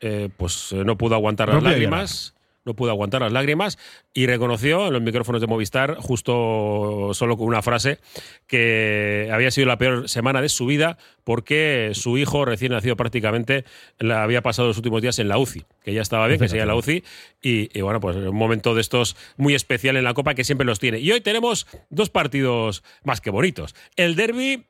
eh, 0.01 0.29
pues 0.37 0.71
eh, 0.71 0.83
no 0.85 0.97
pudo 0.97 1.15
aguantar 1.15 1.49
las 1.53 1.61
lágrimas. 1.63 2.33
No 2.65 2.73
pudo 2.73 2.91
aguantar 2.91 3.21
las 3.21 3.31
lágrimas 3.31 3.77
y 4.13 4.25
reconoció 4.27 4.87
en 4.87 4.93
los 4.93 5.01
micrófonos 5.01 5.41
de 5.41 5.47
Movistar, 5.47 5.95
justo 5.95 7.11
solo 7.13 7.37
con 7.37 7.47
una 7.47 7.61
frase, 7.61 7.99
que 8.47 9.29
había 9.31 9.51
sido 9.51 9.67
la 9.67 9.77
peor 9.77 10.09
semana 10.09 10.41
de 10.41 10.49
su 10.49 10.65
vida 10.65 10.97
porque 11.23 11.91
su 11.93 12.17
hijo 12.17 12.45
recién 12.45 12.71
nacido 12.71 12.95
prácticamente 12.95 13.65
la 13.97 14.23
había 14.23 14.41
pasado 14.41 14.67
los 14.67 14.77
últimos 14.77 15.01
días 15.01 15.19
en 15.19 15.27
la 15.27 15.37
UCI, 15.37 15.65
que 15.83 15.93
ya 15.93 16.01
estaba 16.01 16.27
bien, 16.27 16.39
que 16.39 16.47
seguía 16.47 16.63
en 16.63 16.69
la 16.69 16.75
UCI 16.75 17.03
y, 17.41 17.77
y 17.77 17.81
bueno, 17.81 17.99
pues 17.99 18.15
un 18.15 18.35
momento 18.35 18.75
de 18.75 18.81
estos 18.81 19.15
muy 19.37 19.55
especial 19.55 19.97
en 19.97 20.03
la 20.03 20.13
Copa 20.13 20.33
que 20.33 20.43
siempre 20.43 20.65
los 20.65 20.79
tiene. 20.79 20.99
Y 20.99 21.11
hoy 21.11 21.21
tenemos 21.21 21.67
dos 21.89 22.09
partidos 22.09 22.83
más 23.03 23.21
que 23.21 23.29
bonitos. 23.29 23.75
El 23.95 24.15
derby 24.15 24.65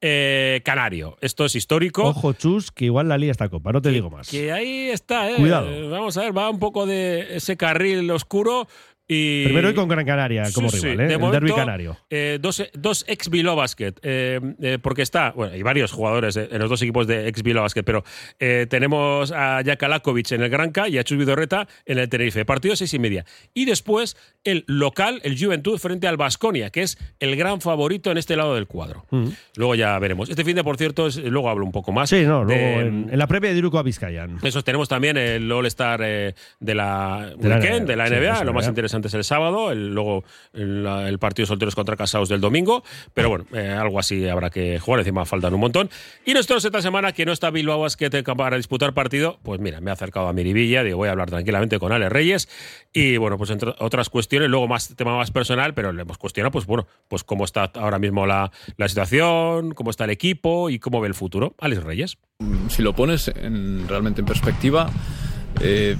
eh, 0.00 0.60
canario. 0.64 1.16
Esto 1.20 1.44
es 1.44 1.54
histórico. 1.54 2.04
Ojo, 2.04 2.32
chus, 2.32 2.70
que 2.70 2.86
igual 2.86 3.08
la 3.08 3.18
lía 3.18 3.30
esta 3.30 3.48
copa, 3.48 3.72
no 3.72 3.82
te 3.82 3.90
digo 3.90 4.10
más. 4.10 4.28
Que 4.28 4.52
ahí 4.52 4.88
está, 4.88 5.30
¿eh? 5.30 5.36
Cuidado. 5.36 5.90
Vamos 5.90 6.16
a 6.16 6.22
ver, 6.22 6.36
va 6.36 6.48
un 6.48 6.58
poco 6.58 6.86
de 6.86 7.36
ese 7.36 7.56
carril 7.56 8.10
oscuro. 8.10 8.66
Y 9.12 9.42
Primero 9.44 9.68
hoy 9.68 9.74
con 9.74 9.88
Gran 9.88 10.06
Canaria 10.06 10.44
como 10.54 10.70
Sí, 10.70 10.78
sí. 10.78 10.86
rival, 10.86 11.00
¿eh? 11.00 11.08
De 11.08 11.14
el 11.14 11.18
momento, 11.18 11.44
derby 11.46 11.52
canario. 11.58 11.96
eh, 12.10 12.38
dos, 12.40 12.62
dos 12.74 13.04
ex 13.08 13.28
Bilbao 13.28 13.56
Basket, 13.56 13.94
eh, 14.02 14.40
eh, 14.62 14.78
porque 14.80 15.02
está, 15.02 15.32
bueno, 15.32 15.52
hay 15.52 15.62
varios 15.62 15.90
jugadores 15.90 16.36
en 16.36 16.58
los 16.60 16.70
dos 16.70 16.80
equipos 16.82 17.08
de 17.08 17.26
ex 17.26 17.42
Bilbao 17.42 17.64
Basket, 17.64 17.82
pero 17.82 18.04
tenemos 18.68 19.32
a 19.32 19.62
Jakalakovic 19.64 20.30
en 20.32 20.42
el 20.42 20.50
Granca 20.50 20.88
y 20.88 20.98
a 20.98 21.04
Chus 21.04 21.18
Vidorreta 21.18 21.66
en 21.86 21.98
el 21.98 22.08
Tenerife. 22.08 22.44
Partido 22.44 22.76
seis 22.76 22.94
y 22.94 22.98
media. 22.98 23.24
Y 23.54 23.64
después 23.64 24.16
el 24.44 24.64
local, 24.66 25.20
el 25.24 25.36
Juventud, 25.38 25.78
frente 25.78 26.06
al 26.06 26.16
Basconia, 26.16 26.70
que 26.70 26.82
es 26.82 26.96
el 27.18 27.36
gran 27.36 27.60
favorito 27.60 28.10
en 28.10 28.18
este 28.18 28.36
lado 28.36 28.54
del 28.54 28.66
cuadro. 28.66 29.06
Luego 29.56 29.74
ya 29.74 29.98
veremos. 29.98 30.30
Este 30.30 30.44
fin 30.44 30.54
de, 30.56 30.64
por 30.64 30.76
cierto, 30.76 31.06
es- 31.08 31.16
luego 31.16 31.50
hablo 31.50 31.64
un 31.64 31.72
poco 31.72 31.92
más. 31.92 32.10
Sí, 32.10 32.22
no, 32.24 32.44
luego 32.44 32.60
de- 32.60 32.80
en, 32.86 33.08
en 33.10 33.18
la 33.18 33.26
previa 33.26 33.50
de 33.50 33.58
Iruko 33.58 33.78
a 33.78 33.82
Vizcayan. 33.82 34.38
Eso 34.42 34.62
tenemos 34.62 34.88
también 34.88 35.16
el 35.16 35.50
All-Star 35.50 36.00
de 36.00 36.34
la, 36.60 37.32
De 37.36 37.48
la 37.48 37.56
weekend, 37.56 37.80
NBA, 37.82 37.86
de 37.86 37.96
la 37.96 38.08
NBA, 38.08 38.44
lo 38.44 38.52
más 38.52 38.66
interesante 38.68 38.99
antes 39.00 39.14
el 39.14 39.24
sábado, 39.24 39.72
el, 39.72 39.94
luego 39.94 40.24
el, 40.52 41.18
partido 41.18 41.46
solteros 41.46 41.74
contra 41.74 41.96
casados 41.96 42.28
del 42.28 42.40
domingo, 42.40 42.84
pero 43.14 43.28
bueno, 43.28 43.46
eh, 43.52 43.70
algo 43.70 43.98
así 43.98 44.28
habrá 44.28 44.50
que 44.50 44.78
jugar, 44.78 45.00
encima 45.00 45.24
faltan 45.24 45.54
un 45.54 45.60
montón. 45.60 45.90
Y 46.24 46.34
nosotros 46.34 46.64
esta 46.64 46.82
semana, 46.82 47.12
que 47.12 47.26
no 47.26 47.32
está 47.32 47.50
Bilbao 47.50 47.80
Basket 47.80 48.10
para 48.36 48.56
disputar 48.56 48.94
partido, 48.94 49.38
pues 49.42 49.60
mira, 49.60 49.80
me 49.80 49.90
he 49.90 49.92
acercado 49.92 50.28
a 50.28 50.32
Miribilla, 50.32 50.82
digo, 50.82 50.98
voy 50.98 51.08
a 51.08 51.12
hablar 51.12 51.30
tranquilamente 51.30 51.78
con 51.78 51.92
Ale 51.92 52.08
Reyes 52.08 52.48
y 52.92 53.16
bueno, 53.16 53.38
pues 53.38 53.50
entre 53.50 53.74
otras 53.78 54.08
cuestiones, 54.08 54.48
luego 54.48 54.68
más 54.68 54.94
tema 54.96 55.16
más 55.16 55.30
personal, 55.30 55.74
pero 55.74 55.92
le 55.92 56.02
hemos 56.02 56.18
cuestionado, 56.18 56.52
pues 56.52 56.66
bueno, 56.66 56.86
pues 57.08 57.24
cómo 57.24 57.44
está 57.44 57.70
ahora 57.74 57.98
mismo 57.98 58.26
la, 58.26 58.50
la 58.76 58.88
situación, 58.88 59.72
cómo 59.74 59.90
está 59.90 60.04
el 60.04 60.10
equipo 60.10 60.70
y 60.70 60.78
cómo 60.78 61.00
ve 61.00 61.08
el 61.08 61.14
futuro. 61.14 61.54
Alex 61.58 61.82
Reyes. 61.82 62.18
Si 62.68 62.82
lo 62.82 62.94
pones 62.94 63.28
en, 63.28 63.86
realmente 63.88 64.20
en 64.20 64.26
perspectiva, 64.26 64.90
eh, 65.60 65.96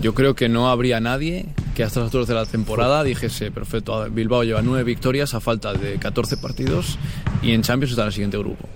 yo 0.00 0.14
creo 0.14 0.34
que 0.34 0.48
no 0.48 0.68
habría 0.68 1.00
nadie 1.00 1.46
que 1.74 1.82
a 1.82 1.86
estas 1.86 2.04
alturas 2.04 2.28
de 2.28 2.34
la 2.34 2.46
temporada 2.46 3.02
dijese, 3.02 3.50
perfecto, 3.50 4.08
Bilbao 4.10 4.44
lleva 4.44 4.62
nueve 4.62 4.84
victorias 4.84 5.34
a 5.34 5.40
falta 5.40 5.72
de 5.72 5.98
14 5.98 6.36
partidos 6.36 6.98
y 7.42 7.52
en 7.52 7.62
Champions 7.62 7.90
está 7.90 8.02
en 8.02 8.06
el 8.08 8.12
siguiente 8.12 8.38
grupo. 8.38 8.68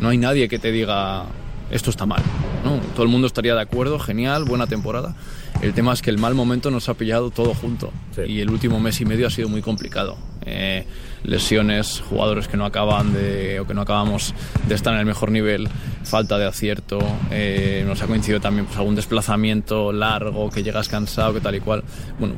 No 0.00 0.08
hay 0.08 0.18
nadie 0.18 0.48
que 0.48 0.58
te 0.58 0.72
diga, 0.72 1.26
esto 1.70 1.90
está 1.90 2.06
mal. 2.06 2.22
¿no? 2.64 2.78
Todo 2.94 3.02
el 3.02 3.08
mundo 3.08 3.26
estaría 3.26 3.54
de 3.54 3.60
acuerdo, 3.60 3.98
genial, 3.98 4.44
buena 4.44 4.66
temporada. 4.66 5.14
El 5.60 5.74
tema 5.74 5.92
es 5.92 6.02
que 6.02 6.10
el 6.10 6.18
mal 6.18 6.34
momento 6.34 6.70
nos 6.70 6.88
ha 6.88 6.94
pillado 6.94 7.30
todo 7.30 7.52
junto 7.54 7.92
y 8.26 8.40
el 8.40 8.50
último 8.50 8.80
mes 8.80 9.00
y 9.00 9.04
medio 9.04 9.26
ha 9.26 9.30
sido 9.30 9.48
muy 9.48 9.60
complicado. 9.60 10.16
Eh, 10.46 10.86
lesiones, 11.24 12.02
jugadores 12.08 12.48
que 12.48 12.56
no 12.56 12.64
acaban 12.64 13.12
de 13.12 13.60
o 13.60 13.66
que 13.66 13.74
no 13.74 13.82
acabamos 13.82 14.34
de 14.66 14.74
estar 14.74 14.92
en 14.94 15.00
el 15.00 15.06
mejor 15.06 15.30
nivel, 15.30 15.68
falta 16.04 16.38
de 16.38 16.46
acierto, 16.46 16.98
eh, 17.30 17.84
nos 17.86 18.02
ha 18.02 18.06
coincidido 18.06 18.40
también 18.40 18.66
pues, 18.66 18.78
algún 18.78 18.94
desplazamiento 18.94 19.92
largo, 19.92 20.50
que 20.50 20.62
llegas 20.62 20.88
cansado, 20.88 21.34
que 21.34 21.40
tal 21.40 21.54
y 21.54 21.60
cual. 21.60 21.82
Bueno, 22.18 22.34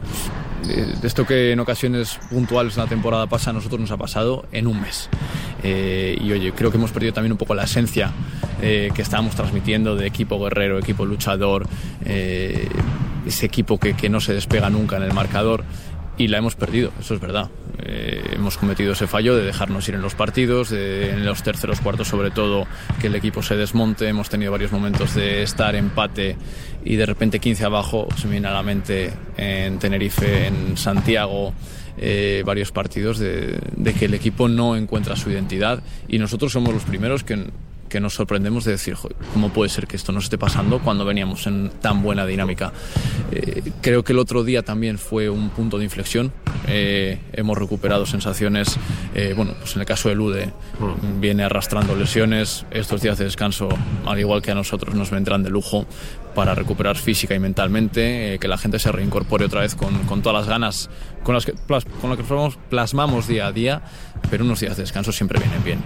pues, 0.62 1.04
esto 1.04 1.26
que 1.26 1.52
en 1.52 1.60
ocasiones 1.60 2.18
puntuales 2.30 2.76
en 2.76 2.84
la 2.84 2.88
temporada 2.88 3.26
pasa, 3.26 3.50
a 3.50 3.52
nosotros 3.52 3.80
nos 3.80 3.90
ha 3.90 3.96
pasado 3.96 4.46
en 4.52 4.66
un 4.66 4.80
mes. 4.80 5.08
Eh, 5.62 6.18
y 6.20 6.32
oye, 6.32 6.52
creo 6.52 6.70
que 6.70 6.78
hemos 6.78 6.90
perdido 6.90 7.12
también 7.12 7.32
un 7.32 7.38
poco 7.38 7.54
la 7.54 7.64
esencia 7.64 8.12
que 8.60 8.92
estábamos 8.98 9.34
transmitiendo 9.34 9.96
de 9.96 10.06
equipo 10.06 10.38
guerrero, 10.38 10.78
equipo 10.78 11.06
luchador 11.06 11.66
ese 13.26 13.46
equipo 13.46 13.78
que, 13.78 13.94
que, 13.94 14.08
no 14.08 14.20
se 14.20 14.32
despega 14.32 14.70
nunca 14.70 14.96
en 14.96 15.02
el 15.02 15.12
marcador 15.12 15.64
y 16.20 16.28
la 16.28 16.36
hemos 16.36 16.54
perdido, 16.54 16.92
eso 17.00 17.14
es 17.14 17.20
verdad. 17.20 17.48
Eh, 17.78 18.32
hemos 18.34 18.58
cometido 18.58 18.92
ese 18.92 19.06
fallo 19.06 19.34
de 19.34 19.42
dejarnos 19.42 19.88
ir 19.88 19.94
en 19.94 20.02
los 20.02 20.14
partidos, 20.14 20.68
de, 20.68 21.12
en 21.12 21.24
los 21.24 21.42
terceros 21.42 21.80
cuartos 21.80 22.08
sobre 22.08 22.30
todo, 22.30 22.66
que 23.00 23.06
el 23.06 23.14
equipo 23.14 23.42
se 23.42 23.56
desmonte. 23.56 24.06
Hemos 24.06 24.28
tenido 24.28 24.52
varios 24.52 24.70
momentos 24.70 25.14
de 25.14 25.42
estar 25.42 25.74
empate 25.74 26.36
y 26.84 26.96
de 26.96 27.06
repente 27.06 27.38
15 27.38 27.64
abajo. 27.64 28.06
Se 28.16 28.26
me 28.26 28.32
viene 28.32 28.48
a 28.48 28.52
la 28.52 28.62
mente 28.62 29.10
en 29.38 29.78
Tenerife, 29.78 30.48
en 30.48 30.76
Santiago. 30.76 31.54
Eh, 31.96 32.42
varios 32.44 32.70
partidos 32.70 33.18
de, 33.18 33.58
de 33.76 33.94
que 33.94 34.04
el 34.04 34.14
equipo 34.14 34.46
no 34.46 34.76
encuentra 34.76 35.16
su 35.16 35.30
identidad 35.30 35.82
y 36.06 36.18
nosotros 36.18 36.52
somos 36.52 36.72
los 36.74 36.84
primeros 36.84 37.24
que 37.24 37.46
que 37.90 38.00
nos 38.00 38.14
sorprendemos 38.14 38.64
de 38.64 38.72
decir, 38.72 38.96
¿cómo 39.34 39.52
puede 39.52 39.68
ser 39.68 39.86
que 39.86 39.96
esto 39.96 40.12
nos 40.12 40.24
esté 40.24 40.38
pasando 40.38 40.78
cuando 40.78 41.04
veníamos 41.04 41.46
en 41.46 41.70
tan 41.82 42.02
buena 42.02 42.24
dinámica? 42.24 42.72
Eh, 43.32 43.72
creo 43.82 44.02
que 44.02 44.12
el 44.12 44.18
otro 44.18 44.44
día 44.44 44.62
también 44.62 44.96
fue 44.96 45.28
un 45.28 45.50
punto 45.50 45.76
de 45.76 45.84
inflexión. 45.84 46.32
Eh, 46.68 47.18
hemos 47.32 47.58
recuperado 47.58 48.06
sensaciones, 48.06 48.78
eh, 49.14 49.34
bueno, 49.36 49.54
pues 49.58 49.74
en 49.74 49.80
el 49.80 49.86
caso 49.86 50.08
de 50.08 50.14
Lude 50.14 50.52
viene 51.20 51.42
arrastrando 51.42 51.94
lesiones, 51.96 52.64
estos 52.70 53.02
días 53.02 53.18
de 53.18 53.24
descanso, 53.24 53.68
al 54.06 54.18
igual 54.18 54.40
que 54.40 54.52
a 54.52 54.54
nosotros, 54.54 54.94
nos 54.94 55.10
vendrán 55.10 55.42
de 55.42 55.50
lujo 55.50 55.86
para 56.40 56.54
recuperar 56.54 56.96
física 56.96 57.34
y 57.34 57.38
mentalmente, 57.38 58.38
que 58.40 58.48
la 58.48 58.56
gente 58.56 58.78
se 58.78 58.90
reincorpore 58.90 59.44
otra 59.44 59.60
vez 59.60 59.74
con, 59.74 60.04
con 60.04 60.22
todas 60.22 60.40
las 60.40 60.48
ganas 60.48 60.88
con 61.22 61.34
las 61.34 61.44
que, 61.44 61.52
con 62.00 62.08
lo 62.08 62.16
que 62.16 62.24
plasmamos 62.70 63.28
día 63.28 63.46
a 63.46 63.52
día, 63.52 63.82
pero 64.30 64.42
unos 64.42 64.60
días 64.60 64.74
de 64.74 64.84
descanso 64.84 65.12
siempre 65.12 65.38
vienen 65.38 65.62
bien. 65.62 65.80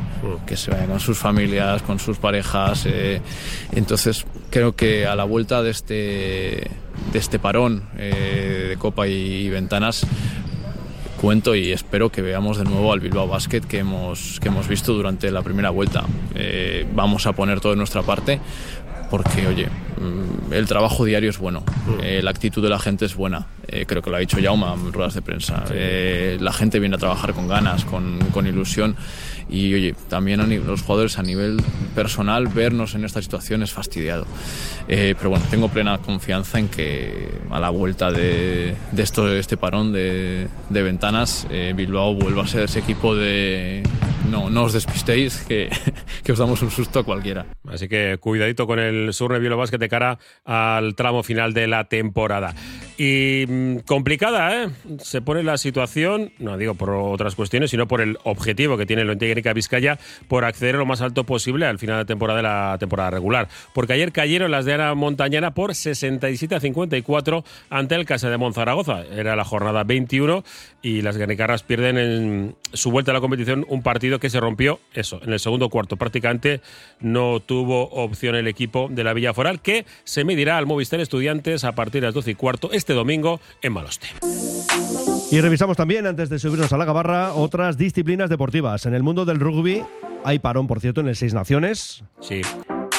Que 0.47 0.57
se 0.57 0.71
vayan 0.71 0.87
con 0.87 1.01
sus 1.01 1.19
familias, 1.19 1.83
con 1.83 1.99
sus 1.99 2.19
parejas. 2.19 2.87
Eh, 2.87 3.21
entonces, 3.73 4.27
creo 4.51 4.77
que 4.77 5.09
a 5.09 5.17
la 5.17 5.25
vuelta 5.25 5.61
de 5.61 5.73
este, 5.73 6.71
de 7.13 7.19
este 7.19 7.41
parón 7.41 7.83
eh, 7.99 8.67
de 8.69 8.77
Copa 8.77 9.09
y, 9.09 9.51
Ventanas, 9.51 10.07
cuento 11.21 11.57
y 11.57 11.73
espero 11.73 12.13
que 12.13 12.23
veamos 12.23 12.59
de 12.59 12.65
nuevo 12.65 12.93
al 12.93 13.01
Bilbao 13.01 13.27
Basket 13.27 13.63
que 13.63 13.79
hemos, 13.81 14.39
que 14.39 14.49
hemos 14.51 14.69
visto 14.69 14.93
durante 14.93 15.33
la 15.33 15.43
primera 15.43 15.71
vuelta. 15.71 16.05
Eh, 16.37 16.87
vamos 16.95 17.27
a 17.27 17.33
poner 17.33 17.59
todo 17.59 17.73
de 17.73 17.79
nuestra 17.79 18.03
parte 18.03 18.39
porque, 19.15 19.47
oye, 19.47 19.69
mm, 19.69 20.53
el 20.53 20.67
trabajo 20.67 21.05
diario 21.05 21.31
es 21.31 21.39
bueno, 21.39 21.63
eh, 22.03 22.21
la 22.21 22.33
actitud 22.33 22.61
de 22.61 22.69
la 22.69 22.81
gente 22.81 23.05
es 23.05 23.15
buena, 23.15 23.47
eh, 23.69 23.85
creo 23.87 24.03
que 24.03 24.11
lo 24.11 24.17
ha 24.17 24.19
dicho 24.19 24.39
Jauma 24.43 24.75
en 24.75 24.93
ruedas 24.93 25.15
de 25.15 25.23
prensa, 25.23 25.63
eh, 25.71 26.37
la 26.41 26.53
gente 26.53 26.81
viene 26.81 26.97
a 26.97 26.99
trabajar 26.99 27.33
con 27.33 27.47
ganas, 27.47 27.85
con, 27.85 28.19
con 28.33 28.49
ilusión 28.49 28.97
y, 29.49 29.73
oye, 29.73 29.95
también 30.09 30.41
a 30.41 30.49
los 30.49 30.83
jugadores 30.83 31.17
a 31.21 31.23
nivel 31.23 31.63
personal 31.95 32.49
vernos 32.49 32.97
en 32.97 33.05
esta 33.05 33.23
situación 33.23 33.63
es 33.63 33.71
fastidiado. 33.71 34.27
pero 34.89 35.31
bueno, 35.31 35.45
tengo 35.49 35.69
plena 35.69 35.99
confianza 35.99 36.59
en 36.59 36.69
que 36.69 37.29
a 37.53 37.61
la 37.61 37.71
vuelta 37.71 38.11
de, 38.11 38.75
de 38.91 39.03
esto, 39.05 39.33
este 39.33 39.57
parón 39.57 39.93
de, 39.93 40.49
de 40.71 40.83
ventanas, 40.83 41.47
Bilbao 41.77 42.17
vuelva 42.17 42.43
a 42.43 42.47
ser 42.49 42.65
ese 42.65 42.81
equipo 42.81 43.15
de 43.15 43.85
no, 44.31 44.51
no 44.51 44.65
os 44.65 44.73
despistéis, 44.73 45.45
que, 45.47 45.69
que, 46.25 46.33
os 46.33 46.39
damos 46.39 46.63
un 46.63 46.71
susto 46.71 47.01
a 47.01 47.05
cualquiera. 47.05 47.47
Así 47.69 47.89
que 47.89 48.19
cuidadito 48.19 48.67
con 48.67 48.79
el 48.79 49.13
Surre 49.13 49.39
Bielo 49.39 49.57
Basket 49.57 49.79
de 49.79 49.89
cara 49.89 50.19
al 50.45 50.95
tramo 50.95 51.23
final 51.23 51.55
de 51.55 51.67
la 51.67 51.85
temporada. 51.85 52.55
Y 52.97 53.45
mm, 53.49 53.79
complicada, 53.87 54.65
¿eh? 54.65 54.69
Se 54.99 55.21
pone 55.21 55.43
la 55.43 55.59
situación, 55.59 56.33
no 56.39 56.57
digo 56.57 56.75
por 56.75 56.91
otras 56.91 57.35
cuestiones, 57.35 57.71
sino 57.71 57.89
por 57.89 58.01
el 58.01 58.19
objetivo 58.23 58.77
que 58.77 58.87
tiene 58.87 59.05
lo 59.05 59.17
Técnica 59.19 59.53
Vizcaya 59.53 59.99
por 60.29 60.45
acceder 60.45 60.77
lo 60.77 60.87
más 60.87 61.01
alto 61.01 61.25
posible 61.25 61.67
al 61.67 61.79
final 61.79 61.99
de 61.99 62.05
temporada 62.05 62.37
de 62.37 62.43
la 62.45 62.77
temporada 62.79 63.11
regular. 63.11 63.49
Porque 63.73 63.95
ayer 63.95 64.13
cayeron 64.13 64.51
las 64.51 64.65
de 64.65 64.75
Ana 64.75 64.95
Montañana 64.95 65.55
por 65.55 65.75
67 65.75 66.55
a 66.55 66.61
54 66.61 67.45
ante 67.71 67.95
el 67.97 68.05
Casa 68.05 68.31
de 68.31 68.37
Monzaragoza. 68.37 69.03
Era 69.13 69.35
la 69.35 69.45
jornada 69.45 69.83
21 69.83 70.45
y 70.83 71.03
las 71.03 71.17
ganicarras 71.17 71.63
pierden 71.63 71.99
en 71.99 72.57
su 72.73 72.91
vuelta 72.91 73.11
a 73.11 73.15
la 73.15 73.21
competición 73.21 73.67
un 73.69 73.83
partido 73.83 74.21
que 74.21 74.31
se 74.31 74.39
rompió, 74.39 74.79
eso, 74.93 75.21
en 75.23 75.33
el 75.33 75.41
segundo 75.41 75.69
cuarto. 75.69 75.97
Prácticamente 75.97 76.61
no 77.01 77.41
tuvo 77.41 77.89
opción 77.91 78.37
el 78.37 78.47
equipo 78.47 78.89
de 78.91 79.03
la 79.03 79.15
Villa 79.15 79.35
Foral 79.35 79.61
que 79.61 79.85
se 80.05 80.25
medirá 80.25 80.59
al 80.59 80.67
Movistar 80.67 81.01
Estudiantes 81.01 81.65
a 81.65 81.73
partir 81.73 82.03
de 82.03 82.09
las 82.09 82.15
12 82.15 82.33
y 82.33 82.35
cuarto 82.35 82.71
este 82.85 82.93
domingo 82.93 83.41
en 83.63 83.73
Maloste. 83.73 84.09
Y 85.31 85.41
revisamos 85.41 85.75
también, 85.75 86.07
antes 86.07 86.29
de 86.29 86.39
subirnos 86.39 86.71
a 86.75 86.77
la 86.77 86.85
gabarra, 86.85 87.33
otras 87.33 87.79
disciplinas 87.79 88.29
deportivas. 88.29 88.85
En 88.85 88.93
el 88.93 89.03
mundo 89.03 89.25
del 89.25 89.41
rugby 89.41 89.83
hay 90.23 90.39
parón, 90.39 90.67
por 90.67 90.81
cierto, 90.81 91.01
en 91.01 91.09
el 91.09 91.17
Seis 91.17 91.33
Naciones. 91.33 92.05
Sí. 92.21 92.43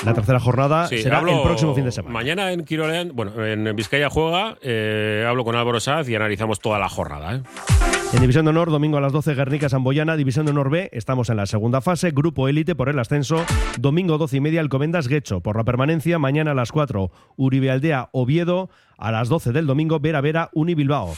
La 0.04 0.15
tercera 0.15 0.39
jornada 0.39 0.88
será 0.88 1.19
el 1.19 1.41
próximo 1.43 1.76
fin 1.76 1.86
de 1.86 1.91
semana. 1.91 2.13
Mañana 2.13 2.52
en 2.52 2.65
Quiroleán, 2.65 3.12
bueno, 3.13 3.45
en 3.45 3.76
Vizcaya 3.76 4.10
juega, 4.10 4.58
eh, 4.63 5.24
hablo 5.28 5.43
con 5.45 5.56
Álvaro 5.56 5.80
Saz 5.80 6.10
y 6.10 6.15
analizamos 6.15 6.60
toda 6.60 6.80
la 6.80 6.89
jornada. 6.89 7.36
¿eh? 7.36 7.41
En 8.13 8.21
División 8.21 8.45
de 8.45 8.51
Honor, 8.51 8.71
domingo 8.71 8.97
a 8.97 9.01
las 9.01 9.11
12, 9.11 9.35
Guernica 9.35 9.67
Samboyana. 9.67 10.15
División 10.15 10.45
de 10.45 10.51
Honor 10.51 10.69
B, 10.69 10.89
estamos 10.93 11.29
en 11.29 11.37
la 11.37 11.45
segunda 11.45 11.81
fase. 11.81 12.11
Grupo 12.11 12.47
Élite 12.47 12.75
por 12.75 12.87
el 12.87 12.97
ascenso. 12.97 13.43
Domingo 13.77 14.17
12 14.17 14.37
y 14.37 14.41
media, 14.41 14.61
Alcobendas 14.61 15.07
Guecho. 15.07 15.41
Por 15.41 15.57
la 15.57 15.65
permanencia, 15.65 16.17
mañana 16.17 16.51
a 16.51 16.55
las 16.55 16.71
4, 16.71 17.11
Uribe 17.35 17.71
Aldea 17.71 18.09
Oviedo. 18.13 18.69
A 18.97 19.11
las 19.11 19.27
12 19.27 19.51
del 19.51 19.67
domingo, 19.67 19.99
Vera 19.99 20.21
Vera 20.21 20.49
Unibilbao. 20.53 21.13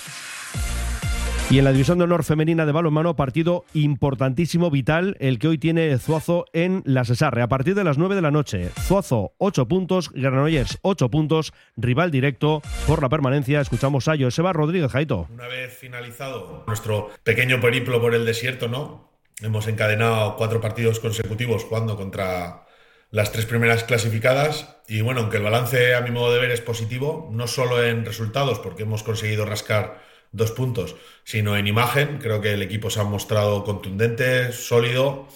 Y 1.49 1.59
en 1.59 1.63
la 1.63 1.71
división 1.71 1.97
de 1.97 2.03
honor 2.03 2.25
femenina 2.25 2.65
de 2.65 2.73
balonmano, 2.73 3.15
partido 3.15 3.63
importantísimo, 3.73 4.69
vital, 4.69 5.15
el 5.21 5.39
que 5.39 5.47
hoy 5.47 5.57
tiene 5.57 5.97
Zuazo 5.97 6.43
en 6.51 6.83
la 6.85 7.05
Cesarre. 7.05 7.41
A 7.41 7.47
partir 7.47 7.73
de 7.73 7.85
las 7.85 7.97
9 7.97 8.15
de 8.15 8.21
la 8.21 8.31
noche, 8.31 8.69
Zuazo 8.81 9.31
8 9.37 9.65
puntos, 9.65 10.09
Granollers 10.11 10.77
8 10.81 11.09
puntos, 11.09 11.53
rival 11.77 12.11
directo 12.11 12.61
por 12.85 13.01
la 13.01 13.07
permanencia. 13.07 13.61
Escuchamos 13.61 14.09
a 14.09 14.17
Joseba 14.19 14.51
Rodríguez 14.51 14.91
Jaito. 14.91 15.29
Una 15.33 15.47
vez 15.47 15.73
finalizado 15.77 16.65
nuestro 16.67 17.11
pequeño 17.23 17.61
periplo 17.61 18.01
por 18.01 18.13
el 18.13 18.25
desierto, 18.25 18.67
¿no? 18.67 19.09
Hemos 19.41 19.67
encadenado 19.67 20.35
cuatro 20.35 20.59
partidos 20.59 20.99
consecutivos 20.99 21.63
jugando 21.63 21.95
contra 21.95 22.65
las 23.09 23.31
tres 23.31 23.45
primeras 23.45 23.85
clasificadas 23.85 24.81
y 24.89 24.99
bueno, 24.99 25.21
aunque 25.21 25.37
el 25.37 25.43
balance 25.43 25.95
a 25.95 26.01
mi 26.01 26.11
modo 26.11 26.33
de 26.33 26.41
ver 26.41 26.51
es 26.51 26.59
positivo, 26.59 27.29
no 27.31 27.47
solo 27.47 27.81
en 27.81 28.03
resultados, 28.03 28.59
porque 28.59 28.83
hemos 28.83 29.03
conseguido 29.03 29.45
rascar 29.45 30.05
dos 30.31 30.51
puntos, 30.51 30.95
sino 31.23 31.57
en 31.57 31.67
imagen. 31.67 32.19
Creo 32.19 32.41
que 32.41 32.53
el 32.53 32.61
equipo 32.61 32.89
se 32.89 32.99
ha 32.99 33.03
mostrado 33.03 33.63
contundente, 33.63 34.51
sólido 34.51 35.27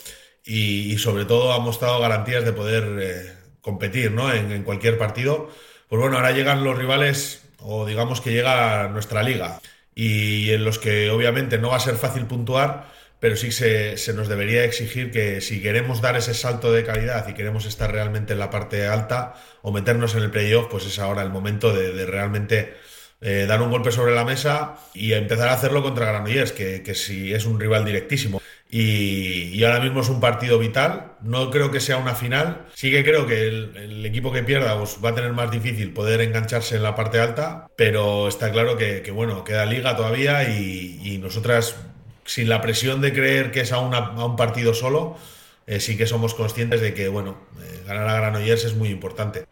y, 0.46 0.98
sobre 0.98 1.26
todo 1.26 1.54
ha 1.54 1.60
mostrado 1.60 2.00
garantías 2.00 2.46
de 2.46 2.54
poder 2.54 2.98
eh, 3.02 3.34
competir 3.62 4.12
¿no? 4.12 4.34
en, 4.34 4.64
cualquier 4.64 4.98
partido. 4.98 5.50
Pues 5.88 6.02
bueno, 6.02 6.18
ahora 6.18 6.32
llegan 6.32 6.64
los 6.64 6.78
rivales 6.78 7.44
o 7.60 7.86
digamos 7.86 8.22
que 8.22 8.32
llega 8.32 8.88
nuestra 8.90 9.24
liga 9.24 9.62
y 9.94 10.52
en 10.52 10.64
los 10.64 10.80
que 10.80 11.12
obviamente 11.12 11.58
no 11.58 11.70
va 11.70 11.78
a 11.78 11.80
ser 11.82 11.96
fácil 11.96 12.26
puntuar, 12.26 12.90
pero 13.20 13.36
sí 13.36 13.52
se, 13.52 13.98
se, 13.98 14.14
nos 14.14 14.28
debería 14.28 14.64
exigir 14.64 15.12
que 15.12 15.42
si 15.42 15.62
queremos 15.62 16.02
dar 16.02 16.16
ese 16.16 16.34
salto 16.34 16.72
de 16.72 16.84
calidad 16.84 17.28
y 17.28 17.34
queremos 17.34 17.66
estar 17.66 17.92
realmente 17.92 18.34
en 18.34 18.40
la 18.40 18.50
parte 18.50 18.88
alta 18.88 19.36
o 19.62 19.72
meternos 19.72 20.16
en 20.16 20.24
el 20.24 20.32
playoff, 20.32 20.68
pues 20.72 20.86
es 20.86 20.98
ahora 20.98 21.22
el 21.22 21.30
momento 21.30 21.74
de 21.74 22.06
realmente 22.06 22.74
eh, 23.22 23.46
dar 23.48 23.62
un 23.62 23.70
golpe 23.70 23.92
sobre 23.92 24.16
la 24.16 24.26
mesa 24.26 24.78
y 24.96 25.14
empezar 25.14 25.48
a 25.50 25.54
hacerlo 25.54 25.84
contra 25.84 26.08
Granollers, 26.08 26.52
que, 26.52 26.82
que 26.82 26.96
sí 26.96 27.32
es 27.34 27.46
un 27.46 27.60
rival 27.60 27.86
directísimo. 27.86 28.42
Y, 28.68 29.52
y, 29.54 29.64
ahora 29.64 29.80
mismo 29.82 30.02
es 30.02 30.10
un 30.10 30.20
partido 30.20 30.58
vital. 30.58 31.12
No 31.22 31.52
creo 31.52 31.72
que 31.72 31.80
sea 31.80 31.98
una 31.98 32.16
final. 32.16 32.66
Sí 32.74 32.90
que 32.90 33.04
creo 33.04 33.28
que 33.28 33.48
el, 33.48 34.06
equipo 34.06 34.32
que 34.32 34.44
pierda 34.44 34.78
pues, 34.78 34.98
va 35.04 35.10
a 35.10 35.16
tener 35.16 35.34
más 35.34 35.52
difícil 35.52 35.94
poder 35.94 36.22
engancharse 36.22 36.78
en 36.78 36.84
la 36.84 36.96
parte 36.96 37.20
alta, 37.20 37.68
pero 37.76 38.28
está 38.28 38.52
claro 38.52 38.78
que, 38.78 39.02
que 39.02 39.12
bueno, 39.12 39.44
queda 39.44 39.66
liga 39.66 39.96
todavía 39.96 40.50
y, 40.50 41.00
y, 41.04 41.18
nosotras, 41.18 41.76
sin 42.26 42.50
la 42.50 42.62
presión 42.62 43.02
de 43.02 43.14
creer 43.14 43.52
que 43.52 43.62
es 43.62 43.72
a, 43.72 43.80
una, 43.80 43.98
a 43.98 44.26
un 44.26 44.36
partido 44.36 44.74
solo, 44.74 45.18
eh, 45.68 45.80
sí 45.80 45.98
que 45.98 46.08
somos 46.08 46.34
conscientes 46.34 46.82
de 46.82 46.94
que, 46.94 47.08
bueno, 47.10 47.38
eh, 47.62 47.84
ganar 47.86 48.08
a 48.08 48.16
Granollers 48.16 48.64
es 48.66 48.74
muy 48.74 48.90
importante. 48.90 49.46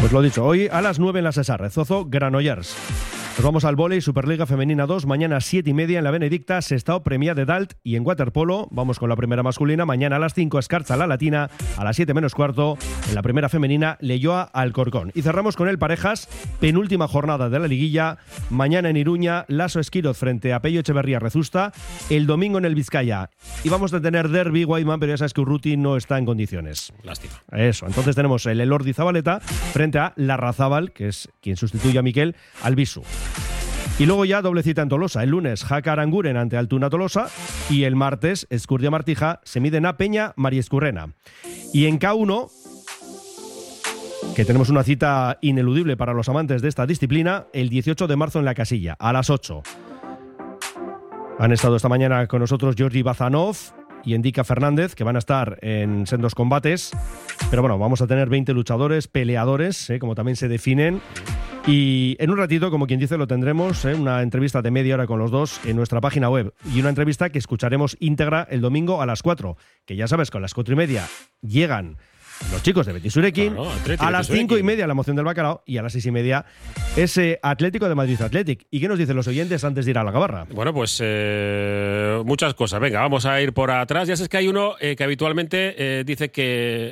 Pues 0.00 0.12
lo 0.12 0.22
dicho, 0.22 0.44
hoy 0.44 0.68
a 0.70 0.80
las 0.80 1.00
9 1.00 1.18
en 1.18 1.24
la 1.24 1.32
Cesar, 1.32 1.60
Rezozo, 1.60 2.06
Granollers. 2.08 3.17
Nos 3.38 3.44
vamos 3.44 3.64
al 3.64 3.76
volei 3.76 4.00
Superliga 4.00 4.46
Femenina 4.46 4.84
2, 4.84 5.06
mañana 5.06 5.40
7 5.40 5.70
y 5.70 5.72
media 5.72 5.98
en 5.98 6.02
la 6.04 6.10
Benedicta, 6.10 6.60
Sestao 6.60 7.04
Premia 7.04 7.36
de 7.36 7.44
Dalt 7.44 7.74
y 7.84 7.94
en 7.94 8.04
waterpolo, 8.04 8.66
vamos 8.72 8.98
con 8.98 9.08
la 9.08 9.14
primera 9.14 9.44
masculina, 9.44 9.86
mañana 9.86 10.16
a 10.16 10.18
las 10.18 10.34
5 10.34 10.58
Escarcha 10.58 10.96
la 10.96 11.06
Latina, 11.06 11.48
a 11.76 11.84
las 11.84 11.94
7 11.94 12.14
menos 12.14 12.34
cuarto, 12.34 12.76
en 13.08 13.14
la 13.14 13.22
primera 13.22 13.48
femenina 13.48 13.96
Leyoa 14.00 14.42
Alcorcón. 14.42 15.12
Y 15.14 15.22
cerramos 15.22 15.54
con 15.54 15.68
el 15.68 15.78
Parejas, 15.78 16.28
penúltima 16.58 17.06
jornada 17.06 17.48
de 17.48 17.60
la 17.60 17.68
liguilla, 17.68 18.18
mañana 18.50 18.90
en 18.90 18.96
Iruña, 18.96 19.44
Laso 19.46 19.78
Esquiroz 19.78 20.18
frente 20.18 20.52
a 20.52 20.60
Pello 20.60 20.80
Echeverría 20.80 21.20
Rezusta, 21.20 21.72
el 22.10 22.26
domingo 22.26 22.58
en 22.58 22.64
el 22.64 22.74
Vizcaya. 22.74 23.30
Y 23.62 23.68
vamos 23.68 23.94
a 23.94 24.00
tener 24.00 24.30
derby 24.30 24.64
Guayman, 24.64 24.98
pero 24.98 25.12
ya 25.12 25.16
sabes 25.16 25.32
que 25.32 25.42
Urruti 25.42 25.76
no 25.76 25.96
está 25.96 26.18
en 26.18 26.24
condiciones. 26.24 26.92
Lástima. 27.04 27.34
Eso, 27.52 27.86
entonces 27.86 28.16
tenemos 28.16 28.46
el 28.46 28.60
Elordi 28.60 28.94
Zabaleta 28.94 29.38
frente 29.38 30.00
a 30.00 30.12
Larrazábal, 30.16 30.90
que 30.90 31.06
es 31.06 31.28
quien 31.40 31.56
sustituye 31.56 32.00
a 32.00 32.02
Miquel 32.02 32.34
Albisu. 32.64 33.04
Y 33.98 34.06
luego 34.06 34.24
ya 34.24 34.42
doble 34.42 34.62
cita 34.62 34.82
en 34.82 34.88
Tolosa. 34.88 35.24
El 35.24 35.30
lunes, 35.30 35.64
Jaca 35.64 35.92
Aranguren 35.92 36.36
ante 36.36 36.56
Altuna 36.56 36.88
Tolosa. 36.88 37.28
Y 37.68 37.82
el 37.82 37.96
martes, 37.96 38.46
Escurdia 38.48 38.92
Martija 38.92 39.40
se 39.42 39.58
miden 39.58 39.86
a 39.86 39.96
Peña 39.96 40.34
Mariescurrena. 40.36 41.14
Y 41.72 41.86
en 41.86 41.98
K1, 41.98 42.48
que 44.36 44.44
tenemos 44.44 44.68
una 44.68 44.84
cita 44.84 45.38
ineludible 45.40 45.96
para 45.96 46.12
los 46.12 46.28
amantes 46.28 46.62
de 46.62 46.68
esta 46.68 46.86
disciplina, 46.86 47.46
el 47.52 47.68
18 47.68 48.06
de 48.06 48.16
marzo 48.16 48.38
en 48.38 48.44
la 48.44 48.54
casilla, 48.54 48.96
a 49.00 49.12
las 49.12 49.30
8. 49.30 49.62
Han 51.40 51.52
estado 51.52 51.74
esta 51.74 51.88
mañana 51.88 52.26
con 52.28 52.40
nosotros 52.40 52.76
Jordi 52.78 53.02
Bazanov 53.02 53.56
y 54.04 54.14
Endica 54.14 54.44
Fernández, 54.44 54.94
que 54.94 55.04
van 55.04 55.16
a 55.16 55.18
estar 55.18 55.58
en 55.60 56.06
sendos 56.06 56.36
combates. 56.36 56.92
Pero 57.50 57.62
bueno, 57.62 57.78
vamos 57.78 58.00
a 58.00 58.06
tener 58.06 58.28
20 58.28 58.54
luchadores, 58.54 59.08
peleadores, 59.08 59.90
¿eh? 59.90 59.98
como 59.98 60.14
también 60.14 60.36
se 60.36 60.46
definen. 60.46 61.00
Y 61.70 62.16
en 62.18 62.30
un 62.30 62.38
ratito, 62.38 62.70
como 62.70 62.86
quien 62.86 62.98
dice, 62.98 63.18
lo 63.18 63.26
tendremos, 63.26 63.84
¿eh? 63.84 63.94
una 63.94 64.22
entrevista 64.22 64.62
de 64.62 64.70
media 64.70 64.94
hora 64.94 65.06
con 65.06 65.18
los 65.18 65.30
dos 65.30 65.60
en 65.66 65.76
nuestra 65.76 66.00
página 66.00 66.30
web. 66.30 66.54
Y 66.74 66.80
una 66.80 66.88
entrevista 66.88 67.28
que 67.28 67.38
escucharemos 67.38 67.94
íntegra 68.00 68.48
el 68.50 68.62
domingo 68.62 69.02
a 69.02 69.06
las 69.06 69.22
4. 69.22 69.54
Que 69.84 69.94
ya 69.94 70.08
sabes, 70.08 70.30
con 70.30 70.40
las 70.40 70.54
4 70.54 70.72
y 70.72 70.76
media 70.78 71.06
llegan 71.42 71.98
los 72.52 72.62
chicos 72.62 72.86
de 72.86 72.92
Betis 72.92 73.16
Urequín. 73.16 73.54
Claro, 73.54 73.70
Atleti, 73.70 74.04
a 74.04 74.10
las 74.10 74.28
Betis 74.28 74.40
5 74.42 74.58
y 74.58 74.62
media 74.62 74.86
la 74.86 74.94
moción 74.94 75.16
del 75.16 75.24
bacalao 75.24 75.62
y 75.66 75.76
a 75.78 75.82
las 75.82 75.92
6 75.92 76.06
y 76.06 76.10
media 76.10 76.44
ese 76.96 77.38
Atlético 77.42 77.88
de 77.88 77.94
Madrid 77.94 78.20
Athletic. 78.20 78.66
¿Y 78.70 78.80
qué 78.80 78.88
nos 78.88 78.98
dicen 78.98 79.16
los 79.16 79.26
oyentes 79.28 79.62
antes 79.64 79.84
de 79.84 79.90
ir 79.90 79.98
a 79.98 80.04
la 80.04 80.10
gabarra? 80.10 80.46
Bueno, 80.50 80.72
pues 80.72 80.98
eh, 81.02 82.20
muchas 82.24 82.54
cosas. 82.54 82.80
Venga, 82.80 83.00
vamos 83.00 83.26
a 83.26 83.40
ir 83.40 83.52
por 83.52 83.70
atrás. 83.70 84.08
Ya 84.08 84.16
sabes 84.16 84.28
que 84.28 84.36
hay 84.36 84.48
uno 84.48 84.74
eh, 84.80 84.96
que 84.96 85.04
habitualmente 85.04 85.74
eh, 85.78 86.04
dice 86.04 86.30
que 86.30 86.44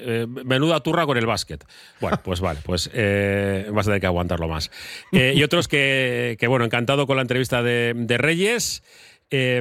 eh, 0.05 0.27
menuda 0.45 0.81
turra 0.81 1.07
con 1.07 1.17
el 1.17 1.27
básquet. 1.27 1.65
Bueno, 2.01 2.19
pues 2.23 2.41
vale, 2.41 2.61
pues 2.65 2.91
eh, 2.93 3.69
vas 3.73 3.87
a 3.87 3.91
tener 3.91 4.01
que 4.01 4.07
aguantarlo 4.07 4.49
más. 4.49 4.71
Eh, 5.13 5.35
y 5.37 5.43
otros 5.43 5.69
que, 5.69 6.37
que, 6.39 6.47
bueno, 6.47 6.65
encantado 6.65 7.07
con 7.07 7.17
la 7.17 7.23
entrevista 7.23 7.63
de, 7.63 7.93
de 7.97 8.19
Reyes. 8.19 8.83
Eh, 9.31 9.61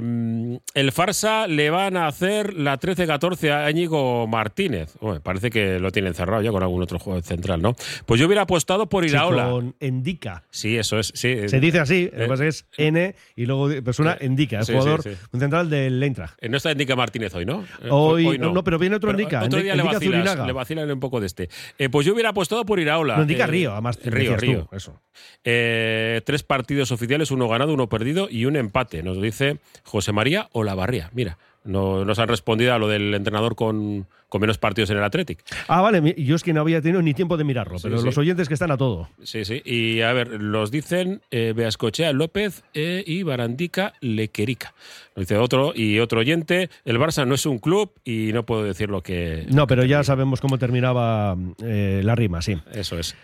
el 0.75 0.91
Farsa 0.91 1.47
le 1.47 1.69
van 1.71 1.97
a 1.97 2.05
hacer 2.07 2.53
la 2.53 2.79
13-14 2.79 3.51
a 3.51 3.71
Íñigo 3.71 4.27
Martínez. 4.27 4.95
Bueno, 5.01 5.21
parece 5.21 5.49
que 5.49 5.79
lo 5.79 5.91
tienen 5.91 6.13
cerrado 6.13 6.41
ya 6.43 6.51
con 6.51 6.61
algún 6.61 6.83
otro 6.83 6.99
juego 6.99 7.19
central, 7.21 7.61
¿no? 7.61 7.75
Pues 8.05 8.19
yo 8.19 8.27
hubiera 8.27 8.43
apostado 8.43 8.87
por 8.87 9.03
Sí, 9.03 9.09
Iraola. 9.09 9.49
con 9.49 9.75
Endica. 9.79 10.43
Sí, 10.51 10.77
eso 10.77 10.99
es. 10.99 11.11
Sí. 11.15 11.49
Se 11.49 11.59
dice 11.59 11.79
así, 11.79 12.09
lo 12.13 12.17
Eh, 12.19 12.21
que 12.23 12.27
pasa 12.27 12.45
es 12.45 12.55
es 12.55 12.65
N 12.77 13.15
y 13.35 13.45
luego 13.47 13.69
persona 13.83 14.15
Endica, 14.19 14.59
el 14.59 14.65
sí, 14.65 14.73
jugador, 14.73 15.01
sí, 15.01 15.09
sí. 15.15 15.39
central 15.39 15.69
del 15.69 16.01
Eintracht. 16.03 16.35
Eh, 16.43 16.49
No 16.49 16.57
está 16.57 16.69
Endica 16.71 16.95
Martínez 16.95 17.33
hoy, 17.33 17.45
¿no? 17.45 17.63
Eh, 17.81 17.87
Hoy- 17.89 18.37
no, 18.37 18.63
pero 18.63 18.77
viene 18.77 18.95
otro 18.97 19.09
Endica, 19.11 19.41
Otro 19.43 19.61
día 19.63 19.75
le 19.75 19.81
vacilas, 19.81 20.03
Zurinaga. 20.03 20.45
le 20.45 20.53
vacilan 20.53 20.91
un 20.91 20.99
poco 20.99 21.19
de 21.19 21.25
este. 21.25 21.49
Eh, 21.79 21.89
pues 21.89 22.05
yo 22.05 22.13
hubiera 22.13 22.29
apostado 22.29 22.65
por 22.65 22.79
Iraola. 22.79 23.15
No, 23.15 23.23
Endica 23.23 23.45
Eh, 23.45 23.47
Río, 23.47 23.71
además, 23.73 23.99
Río, 24.03 24.35
tú, 24.35 24.41
Río. 24.41 24.69
eso. 24.73 25.01
Eh, 25.43 26.21
tres 26.25 26.43
partidos 26.43 26.91
oficiales, 26.91 27.31
uno 27.31 27.47
ganado, 27.47 27.73
uno 27.73 27.89
perdido 27.89 28.27
y 28.29 28.45
un 28.45 28.55
empate. 28.57 29.01
Nos 29.01 29.21
dice 29.21 29.54
José 29.83 30.11
María 30.11 30.49
Olavarría. 30.51 31.09
Mira, 31.13 31.37
no 31.65 32.05
nos 32.05 32.19
han 32.19 32.27
respondido 32.27 32.73
a 32.73 32.79
lo 32.79 32.87
del 32.87 33.13
entrenador 33.13 33.55
con, 33.55 34.07
con 34.29 34.41
menos 34.41 34.57
partidos 34.57 34.91
en 34.91 34.97
el 34.97 35.03
Athletic. 35.03 35.43
Ah, 35.67 35.81
vale, 35.81 36.13
yo 36.17 36.35
es 36.35 36.43
que 36.43 36.53
no 36.53 36.61
había 36.61 36.81
tenido 36.81 37.01
ni 37.01 37.13
tiempo 37.13 37.37
de 37.37 37.43
mirarlo, 37.43 37.77
pero 37.81 37.97
sí. 37.97 38.05
los 38.05 38.17
oyentes 38.17 38.47
que 38.47 38.53
están 38.53 38.71
a 38.71 38.77
todo. 38.77 39.09
Sí, 39.23 39.45
sí. 39.45 39.61
Y 39.65 40.01
a 40.01 40.13
ver, 40.13 40.41
los 40.41 40.71
dicen 40.71 41.21
eh, 41.31 41.53
Beascochea 41.55 42.13
López 42.13 42.63
eh, 42.73 43.03
y 43.05 43.23
Barandica 43.23 43.93
Lequerica. 43.99 44.73
Lo 45.15 45.21
dice 45.21 45.37
otro 45.37 45.73
y 45.75 45.99
otro 45.99 46.19
oyente. 46.19 46.69
El 46.85 46.99
Barça 46.99 47.27
no 47.27 47.35
es 47.35 47.45
un 47.45 47.57
club 47.57 47.91
y 48.03 48.31
no 48.31 48.45
puedo 48.45 48.63
decir 48.63 48.89
lo 48.89 49.01
que. 49.01 49.45
No, 49.49 49.65
pero 49.67 49.83
ya 49.85 50.03
sabemos 50.03 50.41
cómo 50.41 50.57
terminaba 50.57 51.35
eh, 51.63 52.01
la 52.03 52.15
rima, 52.15 52.41
sí. 52.41 52.57
Eso 52.73 52.99
es. 52.99 53.15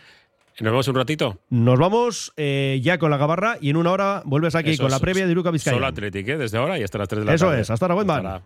¿Nos 0.60 0.72
vemos 0.72 0.88
un 0.88 0.96
ratito? 0.96 1.40
Nos 1.50 1.80
vamos 1.80 2.34
eh, 2.38 2.80
ya 2.84 2.98
con 2.98 3.10
la 3.12 3.18
gabarra 3.18 3.58
y 3.62 3.70
en 3.70 3.78
una 3.78 3.92
hora 3.92 4.22
vuelves 4.26 4.54
aquí 4.56 4.72
Eso 4.72 4.84
con 4.84 4.92
la 4.92 5.00
previa 5.00 5.26
de 5.26 5.32
Iruka 5.32 5.52
Vizcaya. 5.52 5.76
Solo 5.76 5.88
Athletic, 5.88 6.28
¿eh? 6.28 6.38
Desde 6.38 6.58
ahora 6.58 6.78
y 6.78 6.84
hasta 6.84 6.98
las 6.98 7.08
3 7.08 7.20
de 7.22 7.26
la 7.26 7.34
Eso 7.34 7.48
tarde. 7.48 7.62
es, 7.62 7.70
hasta 7.70 7.86
ahora, 7.86 7.96
buen. 7.96 8.42